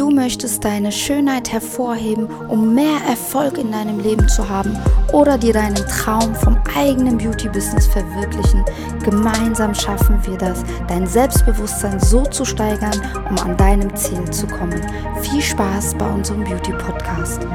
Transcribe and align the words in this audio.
Du 0.00 0.08
möchtest 0.08 0.64
deine 0.64 0.92
Schönheit 0.92 1.52
hervorheben, 1.52 2.24
um 2.48 2.72
mehr 2.74 3.02
Erfolg 3.06 3.58
in 3.58 3.70
deinem 3.70 4.00
Leben 4.00 4.26
zu 4.30 4.48
haben 4.48 4.74
oder 5.12 5.36
dir 5.36 5.52
deinen 5.52 5.74
Traum 5.74 6.34
vom 6.36 6.56
eigenen 6.74 7.18
Beauty-Business 7.18 7.86
verwirklichen. 7.86 8.64
Gemeinsam 9.04 9.74
schaffen 9.74 10.18
wir 10.24 10.38
das, 10.38 10.64
dein 10.88 11.06
Selbstbewusstsein 11.06 12.00
so 12.00 12.22
zu 12.22 12.46
steigern, 12.46 12.98
um 13.28 13.36
an 13.40 13.58
deinem 13.58 13.94
Ziel 13.94 14.24
zu 14.30 14.46
kommen. 14.46 14.80
Viel 15.20 15.42
Spaß 15.42 15.94
bei 15.96 16.10
unserem 16.10 16.44
Beauty-Podcast. 16.44 17.46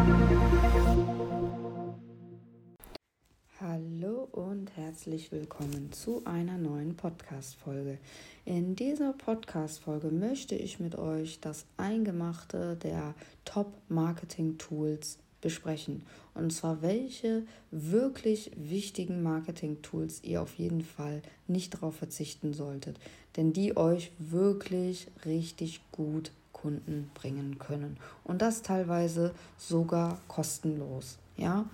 Willkommen 5.58 5.92
zu 5.94 6.22
einer 6.26 6.58
neuen 6.58 6.98
Podcast-Folge. 6.98 7.98
In 8.44 8.76
dieser 8.76 9.14
Podcast-Folge 9.14 10.10
möchte 10.10 10.54
ich 10.56 10.80
mit 10.82 10.98
euch 10.98 11.40
das 11.40 11.66
Eingemachte 11.78 12.76
der 12.76 13.14
Top-Marketing-Tools 13.46 15.18
besprechen. 15.40 16.04
Und 16.34 16.52
zwar, 16.52 16.82
welche 16.82 17.44
wirklich 17.72 18.52
wichtigen 18.58 19.24
Marketing-Tools 19.24 20.24
ihr 20.24 20.42
auf 20.42 20.56
jeden 20.56 20.82
Fall 20.82 21.22
nicht 21.48 21.74
darauf 21.74 21.96
verzichten 21.96 22.54
solltet. 22.54 23.00
Denn 23.38 23.54
die 23.54 23.78
euch 23.78 24.12
wirklich 24.20 25.08
richtig 25.26 25.80
gut 25.92 26.32
Kunden 26.52 27.10
bringen 27.14 27.60
können. 27.60 27.98
Und 28.26 28.42
das 28.42 28.62
teilweise 28.62 29.34
sogar 29.58 30.20
kostenlos. 30.28 31.18
Ja. 31.38 31.66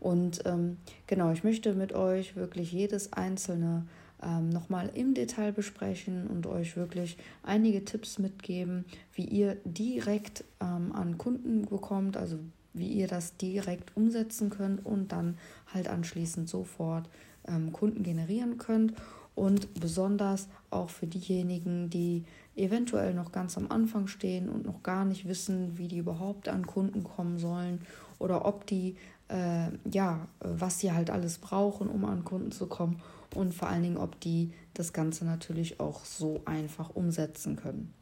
Und 0.00 0.42
ähm, 0.44 0.76
genau, 1.06 1.32
ich 1.32 1.44
möchte 1.44 1.74
mit 1.74 1.92
euch 1.92 2.36
wirklich 2.36 2.72
jedes 2.72 3.12
einzelne 3.12 3.86
ähm, 4.22 4.48
nochmal 4.50 4.90
im 4.94 5.14
Detail 5.14 5.52
besprechen 5.52 6.26
und 6.26 6.46
euch 6.46 6.76
wirklich 6.76 7.16
einige 7.42 7.84
Tipps 7.84 8.18
mitgeben, 8.18 8.84
wie 9.14 9.24
ihr 9.24 9.56
direkt 9.64 10.44
ähm, 10.60 10.92
an 10.92 11.18
Kunden 11.18 11.62
bekommt, 11.62 12.16
also 12.16 12.38
wie 12.74 12.88
ihr 12.88 13.08
das 13.08 13.36
direkt 13.36 13.96
umsetzen 13.96 14.50
könnt 14.50 14.84
und 14.84 15.12
dann 15.12 15.36
halt 15.72 15.88
anschließend 15.88 16.48
sofort 16.48 17.08
ähm, 17.46 17.72
Kunden 17.72 18.02
generieren 18.02 18.58
könnt. 18.58 18.94
Und 19.34 19.72
besonders 19.74 20.48
auch 20.70 20.90
für 20.90 21.06
diejenigen, 21.06 21.90
die 21.90 22.24
eventuell 22.56 23.14
noch 23.14 23.30
ganz 23.30 23.56
am 23.56 23.70
Anfang 23.70 24.08
stehen 24.08 24.48
und 24.48 24.66
noch 24.66 24.82
gar 24.82 25.04
nicht 25.04 25.28
wissen, 25.28 25.78
wie 25.78 25.86
die 25.86 25.98
überhaupt 25.98 26.48
an 26.48 26.66
Kunden 26.66 27.04
kommen 27.04 27.38
sollen 27.38 27.80
oder 28.18 28.46
ob 28.46 28.66
die, 28.66 28.96
äh, 29.28 29.68
ja, 29.90 30.26
was 30.40 30.80
sie 30.80 30.92
halt 30.92 31.10
alles 31.10 31.38
brauchen, 31.38 31.88
um 31.88 32.04
an 32.04 32.24
Kunden 32.24 32.52
zu 32.52 32.66
kommen 32.66 33.00
und 33.34 33.54
vor 33.54 33.68
allen 33.68 33.82
Dingen, 33.82 33.98
ob 33.98 34.18
die 34.20 34.52
das 34.74 34.92
Ganze 34.92 35.24
natürlich 35.24 35.80
auch 35.80 36.04
so 36.04 36.40
einfach 36.44 36.90
umsetzen 36.94 37.56
können. 37.56 37.92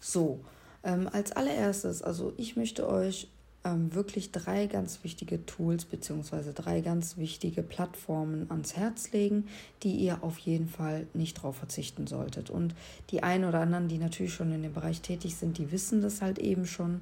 So, 0.00 0.40
ähm, 0.82 1.08
als 1.12 1.32
allererstes, 1.32 2.02
also 2.02 2.32
ich 2.36 2.56
möchte 2.56 2.88
euch 2.88 3.28
ähm, 3.64 3.94
wirklich 3.94 4.32
drei 4.32 4.66
ganz 4.66 5.04
wichtige 5.04 5.46
Tools 5.46 5.84
bzw. 5.84 6.52
drei 6.52 6.80
ganz 6.80 7.16
wichtige 7.16 7.62
Plattformen 7.62 8.50
ans 8.50 8.76
Herz 8.76 9.12
legen, 9.12 9.46
die 9.82 9.94
ihr 9.94 10.24
auf 10.24 10.38
jeden 10.38 10.68
Fall 10.68 11.06
nicht 11.14 11.38
darauf 11.38 11.56
verzichten 11.56 12.06
solltet. 12.06 12.50
Und 12.50 12.74
die 13.10 13.22
einen 13.22 13.44
oder 13.44 13.60
anderen, 13.60 13.88
die 13.88 13.98
natürlich 13.98 14.34
schon 14.34 14.52
in 14.52 14.62
dem 14.62 14.72
Bereich 14.72 15.00
tätig 15.00 15.36
sind, 15.36 15.58
die 15.58 15.70
wissen 15.70 16.00
das 16.00 16.20
halt 16.22 16.38
eben 16.38 16.66
schon. 16.66 17.00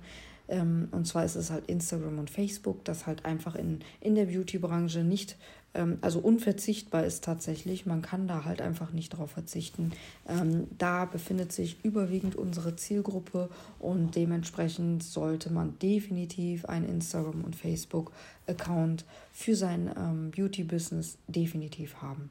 Ähm, 0.50 0.88
und 0.90 1.06
zwar 1.06 1.24
ist 1.24 1.36
es 1.36 1.50
halt 1.50 1.66
Instagram 1.68 2.18
und 2.18 2.28
Facebook, 2.28 2.84
das 2.84 3.06
halt 3.06 3.24
einfach 3.24 3.54
in, 3.54 3.80
in 4.00 4.14
der 4.14 4.26
Beauty-Branche 4.26 5.04
nicht 5.04 5.36
ähm, 5.74 5.98
also 6.00 6.18
unverzichtbar 6.18 7.04
ist 7.04 7.24
tatsächlich. 7.24 7.86
Man 7.86 8.02
kann 8.02 8.26
da 8.26 8.44
halt 8.44 8.60
einfach 8.60 8.92
nicht 8.92 9.10
drauf 9.10 9.30
verzichten. 9.30 9.92
Ähm, 10.28 10.66
da 10.78 11.04
befindet 11.04 11.52
sich 11.52 11.84
überwiegend 11.84 12.36
unsere 12.36 12.76
Zielgruppe 12.76 13.48
und 13.78 14.16
dementsprechend 14.16 15.02
sollte 15.02 15.52
man 15.52 15.78
definitiv 15.78 16.64
einen 16.64 16.88
Instagram- 16.88 17.44
und 17.44 17.56
Facebook-Account 17.56 19.04
für 19.32 19.54
sein 19.54 19.90
ähm, 19.96 20.30
Beauty-Business 20.32 21.18
definitiv 21.28 22.02
haben. 22.02 22.30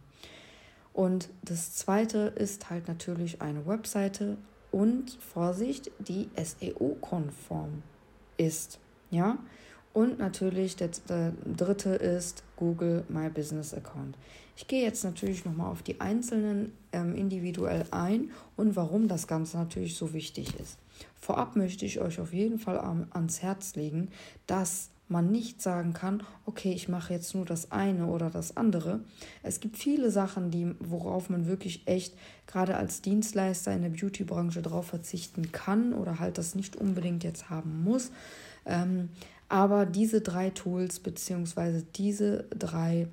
Und 0.93 1.29
das 1.43 1.75
zweite 1.75 2.33
ist 2.35 2.69
halt 2.69 2.87
natürlich 2.87 3.41
eine 3.41 3.65
Webseite 3.65 4.37
und 4.71 5.11
Vorsicht, 5.21 5.91
die 5.99 6.29
SEO-konform 6.35 7.83
ist. 8.39 8.79
Ja, 9.11 9.37
und 9.93 10.19
natürlich 10.19 10.75
der, 10.75 10.89
der, 11.07 11.33
dritte 11.57 11.89
ist 11.89 12.43
Google 12.55 13.03
My 13.09 13.29
Business 13.29 13.73
Account. 13.73 14.15
Ich 14.55 14.67
gehe 14.67 14.83
jetzt 14.83 15.03
natürlich 15.03 15.45
nochmal 15.45 15.71
auf 15.71 15.81
die 15.81 15.99
einzelnen 15.99 16.73
ähm, 16.91 17.15
individuell 17.15 17.85
ein 17.91 18.31
und 18.55 18.75
warum 18.75 19.07
das 19.07 19.25
Ganze 19.27 19.57
natürlich 19.57 19.95
so 19.95 20.13
wichtig 20.13 20.59
ist. 20.59 20.77
Vorab 21.19 21.55
möchte 21.55 21.85
ich 21.85 22.01
euch 22.01 22.19
auf 22.19 22.33
jeden 22.33 22.59
Fall 22.59 22.77
ans 22.77 23.41
Herz 23.41 23.75
legen, 23.75 24.09
dass 24.47 24.89
man 25.09 25.31
nicht 25.31 25.61
sagen 25.61 25.93
kann, 25.93 26.23
okay, 26.45 26.71
ich 26.71 26.87
mache 26.87 27.13
jetzt 27.13 27.33
nur 27.33 27.45
das 27.45 27.71
eine 27.71 28.05
oder 28.05 28.29
das 28.29 28.55
andere. 28.55 29.01
Es 29.43 29.59
gibt 29.59 29.77
viele 29.77 30.11
Sachen, 30.11 30.51
die, 30.51 30.75
worauf 30.79 31.29
man 31.29 31.47
wirklich 31.47 31.87
echt 31.87 32.13
gerade 32.47 32.77
als 32.77 33.01
Dienstleister 33.01 33.73
in 33.73 33.81
der 33.81 33.89
Beauty-Branche 33.89 34.61
drauf 34.61 34.87
verzichten 34.87 35.51
kann 35.51 35.93
oder 35.93 36.19
halt 36.19 36.37
das 36.37 36.55
nicht 36.55 36.75
unbedingt 36.75 37.23
jetzt 37.23 37.49
haben 37.49 37.83
muss. 37.83 38.11
Ähm, 38.65 39.09
aber 39.47 39.87
diese 39.87 40.21
drei 40.21 40.51
Tools 40.51 40.99
bzw. 40.99 41.81
diese 41.95 42.45
drei 42.49 43.07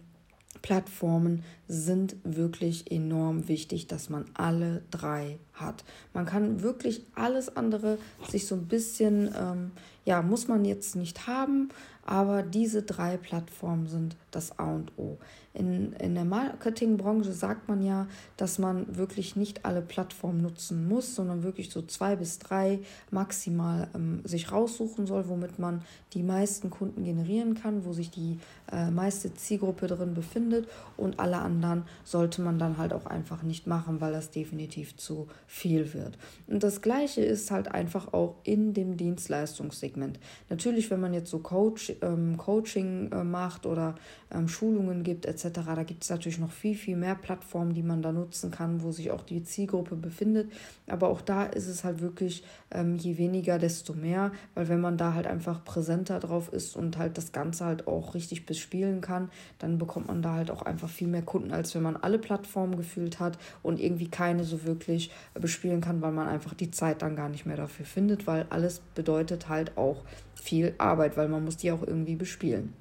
Plattformen 0.60 1.44
sind 1.68 2.16
wirklich 2.24 2.90
enorm 2.90 3.48
wichtig, 3.48 3.86
dass 3.86 4.10
man 4.10 4.26
alle 4.34 4.82
drei 4.90 5.38
hat. 5.56 5.84
Man 6.14 6.26
kann 6.26 6.62
wirklich 6.62 7.02
alles 7.14 7.56
andere 7.56 7.98
sich 8.30 8.46
so 8.46 8.54
ein 8.54 8.66
bisschen, 8.66 9.34
ähm, 9.38 9.72
ja, 10.04 10.22
muss 10.22 10.48
man 10.48 10.64
jetzt 10.64 10.96
nicht 10.96 11.26
haben, 11.26 11.70
aber 12.06 12.44
diese 12.44 12.82
drei 12.82 13.16
Plattformen 13.16 13.88
sind 13.88 14.16
das 14.30 14.58
A 14.60 14.72
und 14.72 14.92
O. 14.96 15.18
In, 15.54 15.94
in 15.94 16.14
der 16.14 16.26
Marketingbranche 16.26 17.32
sagt 17.32 17.66
man 17.66 17.82
ja, 17.82 18.06
dass 18.36 18.58
man 18.58 18.96
wirklich 18.96 19.36
nicht 19.36 19.64
alle 19.64 19.80
Plattformen 19.80 20.42
nutzen 20.42 20.86
muss, 20.86 21.14
sondern 21.14 21.42
wirklich 21.42 21.70
so 21.70 21.80
zwei 21.82 22.14
bis 22.14 22.38
drei 22.38 22.78
maximal 23.10 23.88
ähm, 23.94 24.20
sich 24.24 24.52
raussuchen 24.52 25.06
soll, 25.06 25.28
womit 25.28 25.58
man 25.58 25.82
die 26.12 26.22
meisten 26.22 26.70
Kunden 26.70 27.04
generieren 27.04 27.54
kann, 27.54 27.84
wo 27.86 27.94
sich 27.94 28.10
die 28.10 28.38
äh, 28.70 28.90
meiste 28.90 29.34
Zielgruppe 29.34 29.86
drin 29.86 30.14
befindet 30.14 30.68
und 30.96 31.18
alle 31.18 31.38
anderen 31.38 31.84
sollte 32.04 32.42
man 32.42 32.58
dann 32.58 32.76
halt 32.76 32.92
auch 32.92 33.06
einfach 33.06 33.42
nicht 33.42 33.66
machen, 33.66 34.00
weil 34.00 34.12
das 34.12 34.30
definitiv 34.30 34.96
zu 34.96 35.26
viel 35.46 35.94
wird. 35.94 36.18
Und 36.48 36.62
das 36.62 36.82
gleiche 36.82 37.22
ist 37.22 37.50
halt 37.50 37.68
einfach 37.68 38.12
auch 38.12 38.36
in 38.42 38.74
dem 38.74 38.96
Dienstleistungssegment. 38.96 40.18
Natürlich, 40.50 40.90
wenn 40.90 41.00
man 41.00 41.14
jetzt 41.14 41.30
so 41.30 41.38
Coach, 41.38 41.92
ähm, 42.02 42.36
Coaching 42.36 43.10
äh, 43.12 43.24
macht 43.24 43.66
oder 43.66 43.94
ähm, 44.32 44.48
Schulungen 44.48 45.02
gibt 45.02 45.26
etc., 45.26 45.48
da 45.52 45.82
gibt 45.84 46.02
es 46.02 46.10
natürlich 46.10 46.38
noch 46.38 46.50
viel, 46.50 46.74
viel 46.74 46.96
mehr 46.96 47.14
Plattformen, 47.14 47.74
die 47.74 47.82
man 47.82 48.02
da 48.02 48.12
nutzen 48.12 48.50
kann, 48.50 48.82
wo 48.82 48.90
sich 48.90 49.10
auch 49.10 49.22
die 49.22 49.42
Zielgruppe 49.42 49.94
befindet. 49.94 50.50
Aber 50.88 51.08
auch 51.08 51.20
da 51.20 51.44
ist 51.44 51.68
es 51.68 51.84
halt 51.84 52.00
wirklich 52.00 52.42
ähm, 52.70 52.96
je 52.96 53.18
weniger, 53.18 53.58
desto 53.58 53.92
mehr, 53.92 54.32
weil 54.54 54.68
wenn 54.68 54.80
man 54.80 54.98
da 54.98 55.14
halt 55.14 55.26
einfach 55.26 55.64
präsenter 55.64 56.20
drauf 56.20 56.52
ist 56.52 56.76
und 56.76 56.98
halt 56.98 57.16
das 57.18 57.32
Ganze 57.32 57.64
halt 57.64 57.86
auch 57.86 58.14
richtig 58.14 58.46
bespielen 58.46 59.00
kann, 59.00 59.30
dann 59.58 59.78
bekommt 59.78 60.08
man 60.08 60.22
da 60.22 60.34
halt 60.34 60.50
auch 60.50 60.62
einfach 60.62 60.88
viel 60.88 61.08
mehr 61.08 61.22
Kunden, 61.22 61.52
als 61.52 61.74
wenn 61.74 61.82
man 61.82 61.96
alle 61.96 62.18
Plattformen 62.18 62.76
gefühlt 62.76 63.20
hat 63.20 63.38
und 63.62 63.80
irgendwie 63.80 64.08
keine 64.08 64.44
so 64.44 64.64
wirklich 64.64 65.10
bespielen 65.40 65.80
kann, 65.80 66.02
weil 66.02 66.12
man 66.12 66.28
einfach 66.28 66.54
die 66.54 66.70
Zeit 66.70 67.02
dann 67.02 67.16
gar 67.16 67.28
nicht 67.28 67.46
mehr 67.46 67.56
dafür 67.56 67.86
findet, 67.86 68.26
weil 68.26 68.46
alles 68.50 68.80
bedeutet 68.94 69.48
halt 69.48 69.76
auch 69.76 70.02
viel 70.34 70.74
Arbeit, 70.78 71.16
weil 71.16 71.28
man 71.28 71.44
muss 71.44 71.56
die 71.56 71.72
auch 71.72 71.82
irgendwie 71.82 72.16
bespielen. 72.16 72.72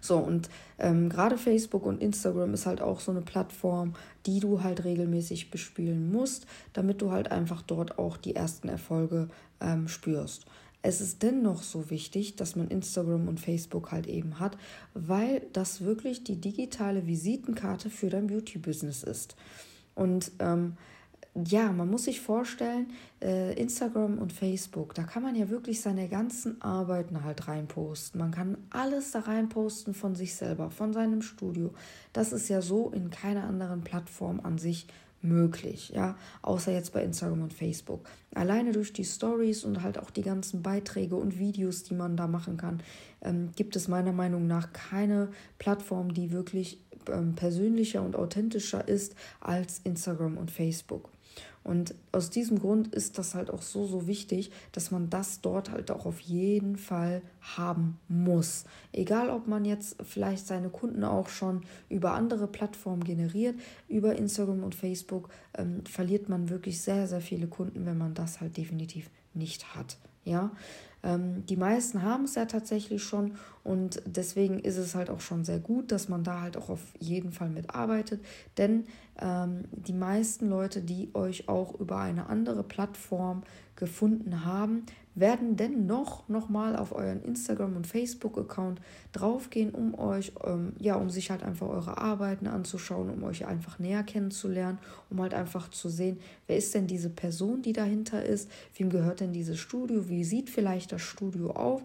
So, 0.00 0.16
und 0.16 0.48
ähm, 0.78 1.10
gerade 1.10 1.36
Facebook 1.36 1.84
und 1.84 2.00
Instagram 2.00 2.54
ist 2.54 2.66
halt 2.66 2.80
auch 2.80 3.00
so 3.00 3.10
eine 3.10 3.20
Plattform, 3.20 3.94
die 4.26 4.40
du 4.40 4.62
halt 4.62 4.84
regelmäßig 4.84 5.50
bespielen 5.50 6.10
musst, 6.10 6.46
damit 6.72 7.02
du 7.02 7.10
halt 7.10 7.30
einfach 7.30 7.62
dort 7.62 7.98
auch 7.98 8.16
die 8.16 8.34
ersten 8.34 8.68
Erfolge 8.68 9.28
ähm, 9.60 9.88
spürst. 9.88 10.46
Es 10.82 11.02
ist 11.02 11.22
dennoch 11.22 11.62
so 11.62 11.90
wichtig, 11.90 12.36
dass 12.36 12.56
man 12.56 12.68
Instagram 12.68 13.28
und 13.28 13.38
Facebook 13.38 13.92
halt 13.92 14.06
eben 14.06 14.40
hat, 14.40 14.56
weil 14.94 15.42
das 15.52 15.82
wirklich 15.82 16.24
die 16.24 16.40
digitale 16.40 17.06
Visitenkarte 17.06 17.90
für 17.90 18.08
dein 18.08 18.28
Beauty-Business 18.28 19.02
ist. 19.02 19.36
Und 19.94 20.32
ähm, 20.38 20.78
ja, 21.34 21.70
man 21.70 21.88
muss 21.88 22.04
sich 22.04 22.20
vorstellen, 22.20 22.92
äh, 23.22 23.54
Instagram 23.54 24.18
und 24.18 24.32
Facebook, 24.32 24.94
da 24.94 25.04
kann 25.04 25.22
man 25.22 25.36
ja 25.36 25.48
wirklich 25.48 25.80
seine 25.80 26.08
ganzen 26.08 26.60
Arbeiten 26.60 27.22
halt 27.22 27.46
reinposten. 27.46 28.20
Man 28.20 28.32
kann 28.32 28.58
alles 28.70 29.12
da 29.12 29.20
reinposten 29.20 29.94
von 29.94 30.16
sich 30.16 30.34
selber, 30.34 30.70
von 30.70 30.92
seinem 30.92 31.22
Studio. 31.22 31.72
Das 32.12 32.32
ist 32.32 32.48
ja 32.48 32.62
so 32.62 32.90
in 32.90 33.10
keiner 33.10 33.44
anderen 33.44 33.82
Plattform 33.82 34.40
an 34.40 34.58
sich 34.58 34.88
möglich, 35.22 35.90
ja, 35.94 36.16
außer 36.42 36.72
jetzt 36.72 36.92
bei 36.92 37.04
Instagram 37.04 37.42
und 37.42 37.52
Facebook. 37.52 38.00
Alleine 38.34 38.72
durch 38.72 38.92
die 38.92 39.04
Stories 39.04 39.64
und 39.64 39.82
halt 39.82 39.98
auch 39.98 40.10
die 40.10 40.22
ganzen 40.22 40.62
Beiträge 40.62 41.14
und 41.14 41.38
Videos, 41.38 41.82
die 41.82 41.94
man 41.94 42.16
da 42.16 42.26
machen 42.26 42.56
kann, 42.56 42.82
ähm, 43.20 43.50
gibt 43.54 43.76
es 43.76 43.86
meiner 43.86 44.12
Meinung 44.12 44.46
nach 44.46 44.72
keine 44.72 45.28
Plattform, 45.58 46.14
die 46.14 46.32
wirklich 46.32 46.80
ähm, 47.08 47.34
persönlicher 47.34 48.02
und 48.02 48.16
authentischer 48.16 48.86
ist 48.88 49.14
als 49.40 49.80
Instagram 49.84 50.38
und 50.38 50.50
Facebook. 50.50 51.10
Und 51.62 51.94
aus 52.12 52.30
diesem 52.30 52.58
Grund 52.58 52.94
ist 52.94 53.18
das 53.18 53.34
halt 53.34 53.50
auch 53.50 53.62
so, 53.62 53.86
so 53.86 54.06
wichtig, 54.06 54.50
dass 54.72 54.90
man 54.90 55.10
das 55.10 55.40
dort 55.42 55.70
halt 55.70 55.90
auch 55.90 56.06
auf 56.06 56.20
jeden 56.20 56.76
Fall 56.76 57.22
haben 57.40 57.98
muss. 58.08 58.64
Egal, 58.92 59.28
ob 59.28 59.46
man 59.46 59.64
jetzt 59.64 59.96
vielleicht 60.02 60.46
seine 60.46 60.70
Kunden 60.70 61.04
auch 61.04 61.28
schon 61.28 61.62
über 61.90 62.12
andere 62.12 62.46
Plattformen 62.46 63.04
generiert, 63.04 63.56
über 63.88 64.16
Instagram 64.16 64.64
und 64.64 64.74
Facebook, 64.74 65.28
ähm, 65.54 65.84
verliert 65.84 66.28
man 66.28 66.48
wirklich 66.48 66.80
sehr, 66.80 67.06
sehr 67.06 67.20
viele 67.20 67.46
Kunden, 67.46 67.84
wenn 67.84 67.98
man 67.98 68.14
das 68.14 68.40
halt 68.40 68.56
definitiv 68.56 69.10
nicht 69.34 69.74
hat. 69.74 69.98
Ja, 70.24 70.50
ähm, 71.02 71.44
die 71.46 71.56
meisten 71.56 72.02
haben 72.02 72.24
es 72.24 72.34
ja 72.34 72.44
tatsächlich 72.44 73.02
schon 73.02 73.36
und 73.64 74.02
deswegen 74.04 74.58
ist 74.58 74.76
es 74.76 74.94
halt 74.94 75.10
auch 75.10 75.20
schon 75.20 75.44
sehr 75.44 75.58
gut, 75.58 75.92
dass 75.92 76.08
man 76.08 76.24
da 76.24 76.42
halt 76.42 76.56
auch 76.56 76.68
auf 76.68 76.82
jeden 76.98 77.32
Fall 77.32 77.48
mitarbeitet, 77.48 78.22
denn 78.58 78.84
ähm, 79.18 79.64
die 79.72 79.94
meisten 79.94 80.48
Leute, 80.48 80.82
die 80.82 81.10
euch 81.14 81.48
auch 81.48 81.78
über 81.80 81.98
eine 81.98 82.26
andere 82.26 82.62
Plattform 82.62 83.42
gefunden 83.76 84.44
haben, 84.44 84.84
werden 85.14 85.56
dennoch 85.56 86.28
nochmal 86.28 86.76
auf 86.76 86.92
euren 86.92 87.22
Instagram- 87.22 87.76
und 87.76 87.86
Facebook-Account 87.86 88.80
draufgehen, 89.12 89.70
um 89.74 89.98
euch, 89.98 90.32
ähm, 90.44 90.72
ja, 90.78 90.94
um 90.94 91.10
sich 91.10 91.30
halt 91.30 91.42
einfach 91.42 91.68
eure 91.68 91.98
Arbeiten 91.98 92.46
anzuschauen, 92.46 93.10
um 93.10 93.22
euch 93.24 93.46
einfach 93.46 93.78
näher 93.78 94.02
kennenzulernen, 94.02 94.78
um 95.10 95.20
halt 95.20 95.34
einfach 95.34 95.68
zu 95.70 95.88
sehen, 95.88 96.20
wer 96.46 96.56
ist 96.56 96.74
denn 96.74 96.86
diese 96.86 97.10
Person, 97.10 97.62
die 97.62 97.72
dahinter 97.72 98.24
ist, 98.24 98.50
wem 98.76 98.90
gehört 98.90 99.20
denn 99.20 99.32
dieses 99.32 99.58
Studio, 99.58 100.08
wie 100.08 100.24
sieht 100.24 100.48
vielleicht 100.48 100.92
das 100.92 101.02
Studio 101.02 101.50
auf. 101.50 101.82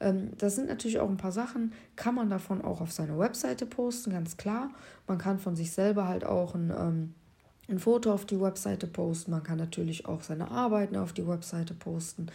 Ähm, 0.00 0.32
das 0.38 0.56
sind 0.56 0.68
natürlich 0.68 0.98
auch 0.98 1.08
ein 1.08 1.16
paar 1.16 1.32
Sachen, 1.32 1.72
kann 1.96 2.14
man 2.14 2.28
davon 2.28 2.62
auch 2.62 2.80
auf 2.80 2.92
seine 2.92 3.18
Webseite 3.18 3.66
posten, 3.66 4.10
ganz 4.10 4.36
klar. 4.36 4.70
Man 5.06 5.18
kann 5.18 5.38
von 5.38 5.54
sich 5.54 5.70
selber 5.72 6.08
halt 6.08 6.24
auch 6.24 6.54
ein 6.54 6.72
ähm, 6.76 7.14
ein 7.68 7.78
Foto 7.78 8.12
auf 8.12 8.24
die 8.24 8.40
Webseite 8.40 8.86
posten. 8.86 9.30
Man 9.30 9.42
kann 9.42 9.58
natürlich 9.58 10.06
auch 10.06 10.22
seine 10.22 10.50
Arbeiten 10.50 10.96
auf 10.96 11.12
die 11.12 11.26
Webseite 11.26 11.74
posten. 11.74 12.26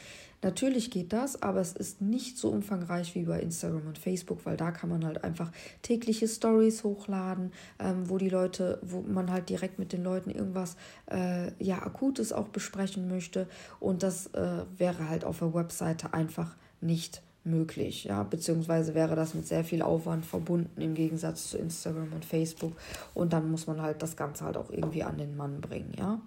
Natürlich 0.42 0.90
geht 0.90 1.12
das, 1.12 1.42
aber 1.42 1.60
es 1.60 1.74
ist 1.74 2.02
nicht 2.02 2.38
so 2.38 2.50
umfangreich 2.50 3.14
wie 3.14 3.26
bei 3.26 3.42
Instagram 3.42 3.88
und 3.88 3.98
Facebook, 3.98 4.46
weil 4.46 4.56
da 4.56 4.72
kann 4.72 4.90
man 4.90 5.06
halt 5.06 5.24
einfach 5.24 5.52
tägliche 5.82 6.28
Stories 6.28 6.84
hochladen, 6.84 7.52
ähm, 7.78 8.10
wo 8.10 8.18
die 8.18 8.30
Leute, 8.30 8.80
wo 8.82 9.02
man 9.02 9.32
halt 9.32 9.50
direkt 9.50 9.80
mit 9.80 9.92
den 9.92 10.04
Leuten 10.04 10.30
irgendwas 10.30 10.78
äh, 11.12 11.52
ja 11.62 11.84
akutes 11.84 12.32
auch 12.32 12.48
besprechen 12.48 13.10
möchte. 13.10 13.48
Und 13.82 14.02
das 14.02 14.28
äh, 14.28 14.64
wäre 14.78 15.10
halt 15.10 15.26
auf 15.26 15.40
der 15.40 15.54
Webseite 15.54 16.14
einfach 16.14 16.56
nicht 16.80 17.22
möglich, 17.44 18.04
ja, 18.04 18.24
beziehungsweise 18.24 18.94
wäre 18.96 19.16
das 19.16 19.34
mit 19.34 19.48
sehr 19.48 19.64
viel 19.64 19.82
Aufwand 19.82 20.26
verbunden 20.26 20.82
im 20.82 20.94
Gegensatz 20.94 21.50
zu 21.50 21.58
Instagram 21.58 22.14
und 22.14 22.26
Facebook 22.26 22.74
und 23.14 23.34
dann 23.34 23.50
muss 23.50 23.68
man 23.68 23.82
halt 23.82 24.02
das 24.02 24.18
Ganze 24.18 24.46
halt 24.46 24.58
auch 24.58 24.70
irgendwie 24.70 25.04
an 25.04 25.18
den 25.18 25.36
Mann 25.36 25.62
bringen, 25.62 25.94
ja. 25.98 26.20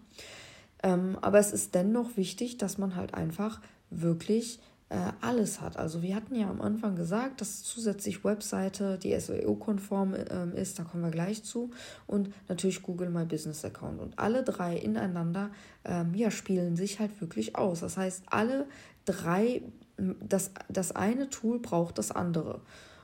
Ähm, 0.82 1.16
aber 1.20 1.38
es 1.38 1.52
ist 1.52 1.74
dennoch 1.74 2.16
wichtig, 2.16 2.56
dass 2.56 2.76
man 2.76 2.96
halt 2.96 3.14
einfach 3.14 3.60
wirklich 3.90 4.58
äh, 4.92 5.12
alles 5.22 5.60
hat. 5.60 5.78
Also 5.78 6.02
wir 6.02 6.14
hatten 6.14 6.34
ja 6.34 6.50
am 6.50 6.60
Anfang 6.60 6.96
gesagt, 6.96 7.40
dass 7.40 7.62
zusätzlich 7.62 8.24
Webseite, 8.24 8.98
die 8.98 9.18
SEO-konform 9.18 10.14
ähm, 10.30 10.52
ist, 10.54 10.78
da 10.78 10.84
kommen 10.84 11.02
wir 11.02 11.10
gleich 11.10 11.44
zu, 11.44 11.70
und 12.06 12.30
natürlich 12.48 12.82
Google 12.82 13.08
My 13.08 13.24
Business 13.24 13.64
Account. 13.64 14.00
Und 14.00 14.18
alle 14.18 14.42
drei 14.42 14.76
ineinander 14.76 15.50
ähm, 15.84 16.14
ja, 16.14 16.30
spielen 16.30 16.76
sich 16.76 17.00
halt 17.00 17.20
wirklich 17.22 17.56
aus. 17.56 17.80
Das 17.80 17.96
heißt, 17.96 18.24
alle 18.26 18.66
drei 19.06 19.62
das, 19.96 20.52
das 20.68 20.92
eine 20.92 21.30
Tool 21.30 21.58
braucht 21.58 21.98
das 21.98 22.10
andere. 22.10 22.60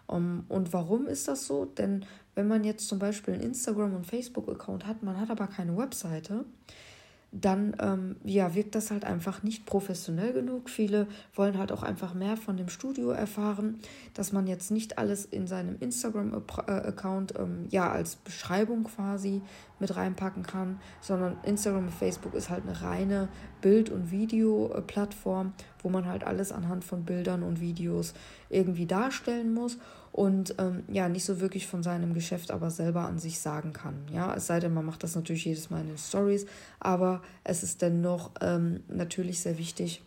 Um, 0.06 0.46
und 0.48 0.72
warum 0.72 1.06
ist 1.06 1.28
das 1.28 1.46
so? 1.46 1.66
Denn 1.66 2.06
wenn 2.34 2.48
man 2.48 2.64
jetzt 2.64 2.88
zum 2.88 2.98
Beispiel 2.98 3.34
einen 3.34 3.42
Instagram- 3.42 3.94
und 3.94 4.06
Facebook-Account 4.06 4.86
hat, 4.86 5.02
man 5.02 5.20
hat 5.20 5.30
aber 5.30 5.48
keine 5.48 5.76
Webseite, 5.76 6.46
dann 7.30 7.76
ähm, 7.78 8.16
ja, 8.24 8.54
wirkt 8.54 8.74
das 8.74 8.90
halt 8.90 9.04
einfach 9.04 9.42
nicht 9.42 9.66
professionell 9.66 10.32
genug. 10.32 10.70
Viele 10.70 11.06
wollen 11.34 11.58
halt 11.58 11.72
auch 11.72 11.82
einfach 11.82 12.14
mehr 12.14 12.38
von 12.38 12.56
dem 12.56 12.70
Studio 12.70 13.10
erfahren, 13.10 13.80
dass 14.14 14.32
man 14.32 14.46
jetzt 14.46 14.70
nicht 14.70 14.96
alles 14.96 15.26
in 15.26 15.46
seinem 15.46 15.76
Instagram-Account 15.78 17.34
ähm, 17.38 17.66
ja 17.68 17.90
als 17.90 18.16
Beschreibung 18.16 18.84
quasi 18.84 19.42
mit 19.78 19.94
reinpacken 19.94 20.42
kann, 20.42 20.80
sondern 21.02 21.36
Instagram 21.42 21.84
und 21.84 21.94
Facebook 21.94 22.34
ist 22.34 22.48
halt 22.48 22.62
eine 22.66 22.80
reine 22.80 23.28
Bild- 23.60 23.90
und 23.90 24.10
Video-Plattform, 24.10 25.52
wo 25.82 25.90
man 25.90 26.06
halt 26.06 26.24
alles 26.24 26.50
anhand 26.50 26.82
von 26.82 27.04
Bildern 27.04 27.42
und 27.42 27.60
Videos 27.60 28.14
irgendwie 28.48 28.86
darstellen 28.86 29.52
muss 29.52 29.76
und 30.12 30.54
ähm, 30.58 30.84
ja, 30.88 31.08
nicht 31.08 31.24
so 31.24 31.40
wirklich 31.40 31.66
von 31.66 31.82
seinem 31.82 32.14
Geschäft 32.14 32.50
aber 32.50 32.70
selber 32.70 33.02
an 33.02 33.18
sich 33.18 33.40
sagen 33.40 33.72
kann. 33.72 33.94
Ja, 34.12 34.34
es 34.34 34.46
sei 34.46 34.60
denn, 34.60 34.74
man 34.74 34.84
macht 34.84 35.02
das 35.02 35.14
natürlich 35.14 35.44
jedes 35.44 35.70
Mal 35.70 35.80
in 35.82 35.88
den 35.88 35.98
Stories, 35.98 36.46
aber 36.80 37.22
es 37.44 37.62
ist 37.62 37.82
dennoch 37.82 38.30
ähm, 38.40 38.80
natürlich 38.88 39.40
sehr 39.40 39.58
wichtig, 39.58 40.02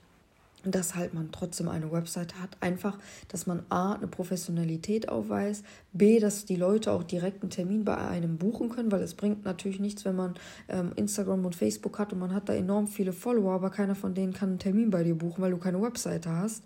dass 0.63 0.96
halt 0.96 1.13
man 1.13 1.31
trotzdem 1.31 1.68
eine 1.68 1.92
Website 1.92 2.36
hat. 2.42 2.50
Einfach, 2.60 2.98
dass 3.28 3.48
man 3.48 3.63
A, 3.69 3.94
eine 3.94 4.08
Professionalität 4.08 5.10
aufweist, 5.10 5.66
B, 5.94 6.19
dass 6.19 6.46
die 6.46 6.56
Leute 6.56 6.92
auch 6.92 7.04
direkt 7.04 7.42
einen 7.42 7.50
Termin 7.50 7.84
bei 7.84 7.98
einem 7.98 8.38
buchen 8.38 8.69
können, 8.69 8.92
weil 8.92 9.02
es 9.02 9.16
bringt 9.16 9.46
natürlich 9.46 9.80
nichts, 9.80 10.06
wenn 10.06 10.16
man 10.16 10.36
ähm, 10.69 10.92
Instagram 10.96 11.46
und 11.46 11.56
Facebook 11.56 12.00
hat 12.00 12.13
und 12.13 12.19
man 12.19 12.34
hat 12.34 12.50
da 12.50 12.54
enorm 12.54 12.88
viele 12.88 13.13
Follower, 13.13 13.54
aber 13.54 13.69
keiner 13.69 13.96
von 13.96 14.13
denen 14.13 14.34
kann 14.34 14.50
einen 14.50 14.60
Termin 14.60 14.90
bei 14.90 15.04
dir 15.04 15.16
buchen, 15.16 15.42
weil 15.42 15.52
du 15.52 15.58
keine 15.58 15.81
Webseite 15.81 16.30
hast. 16.30 16.63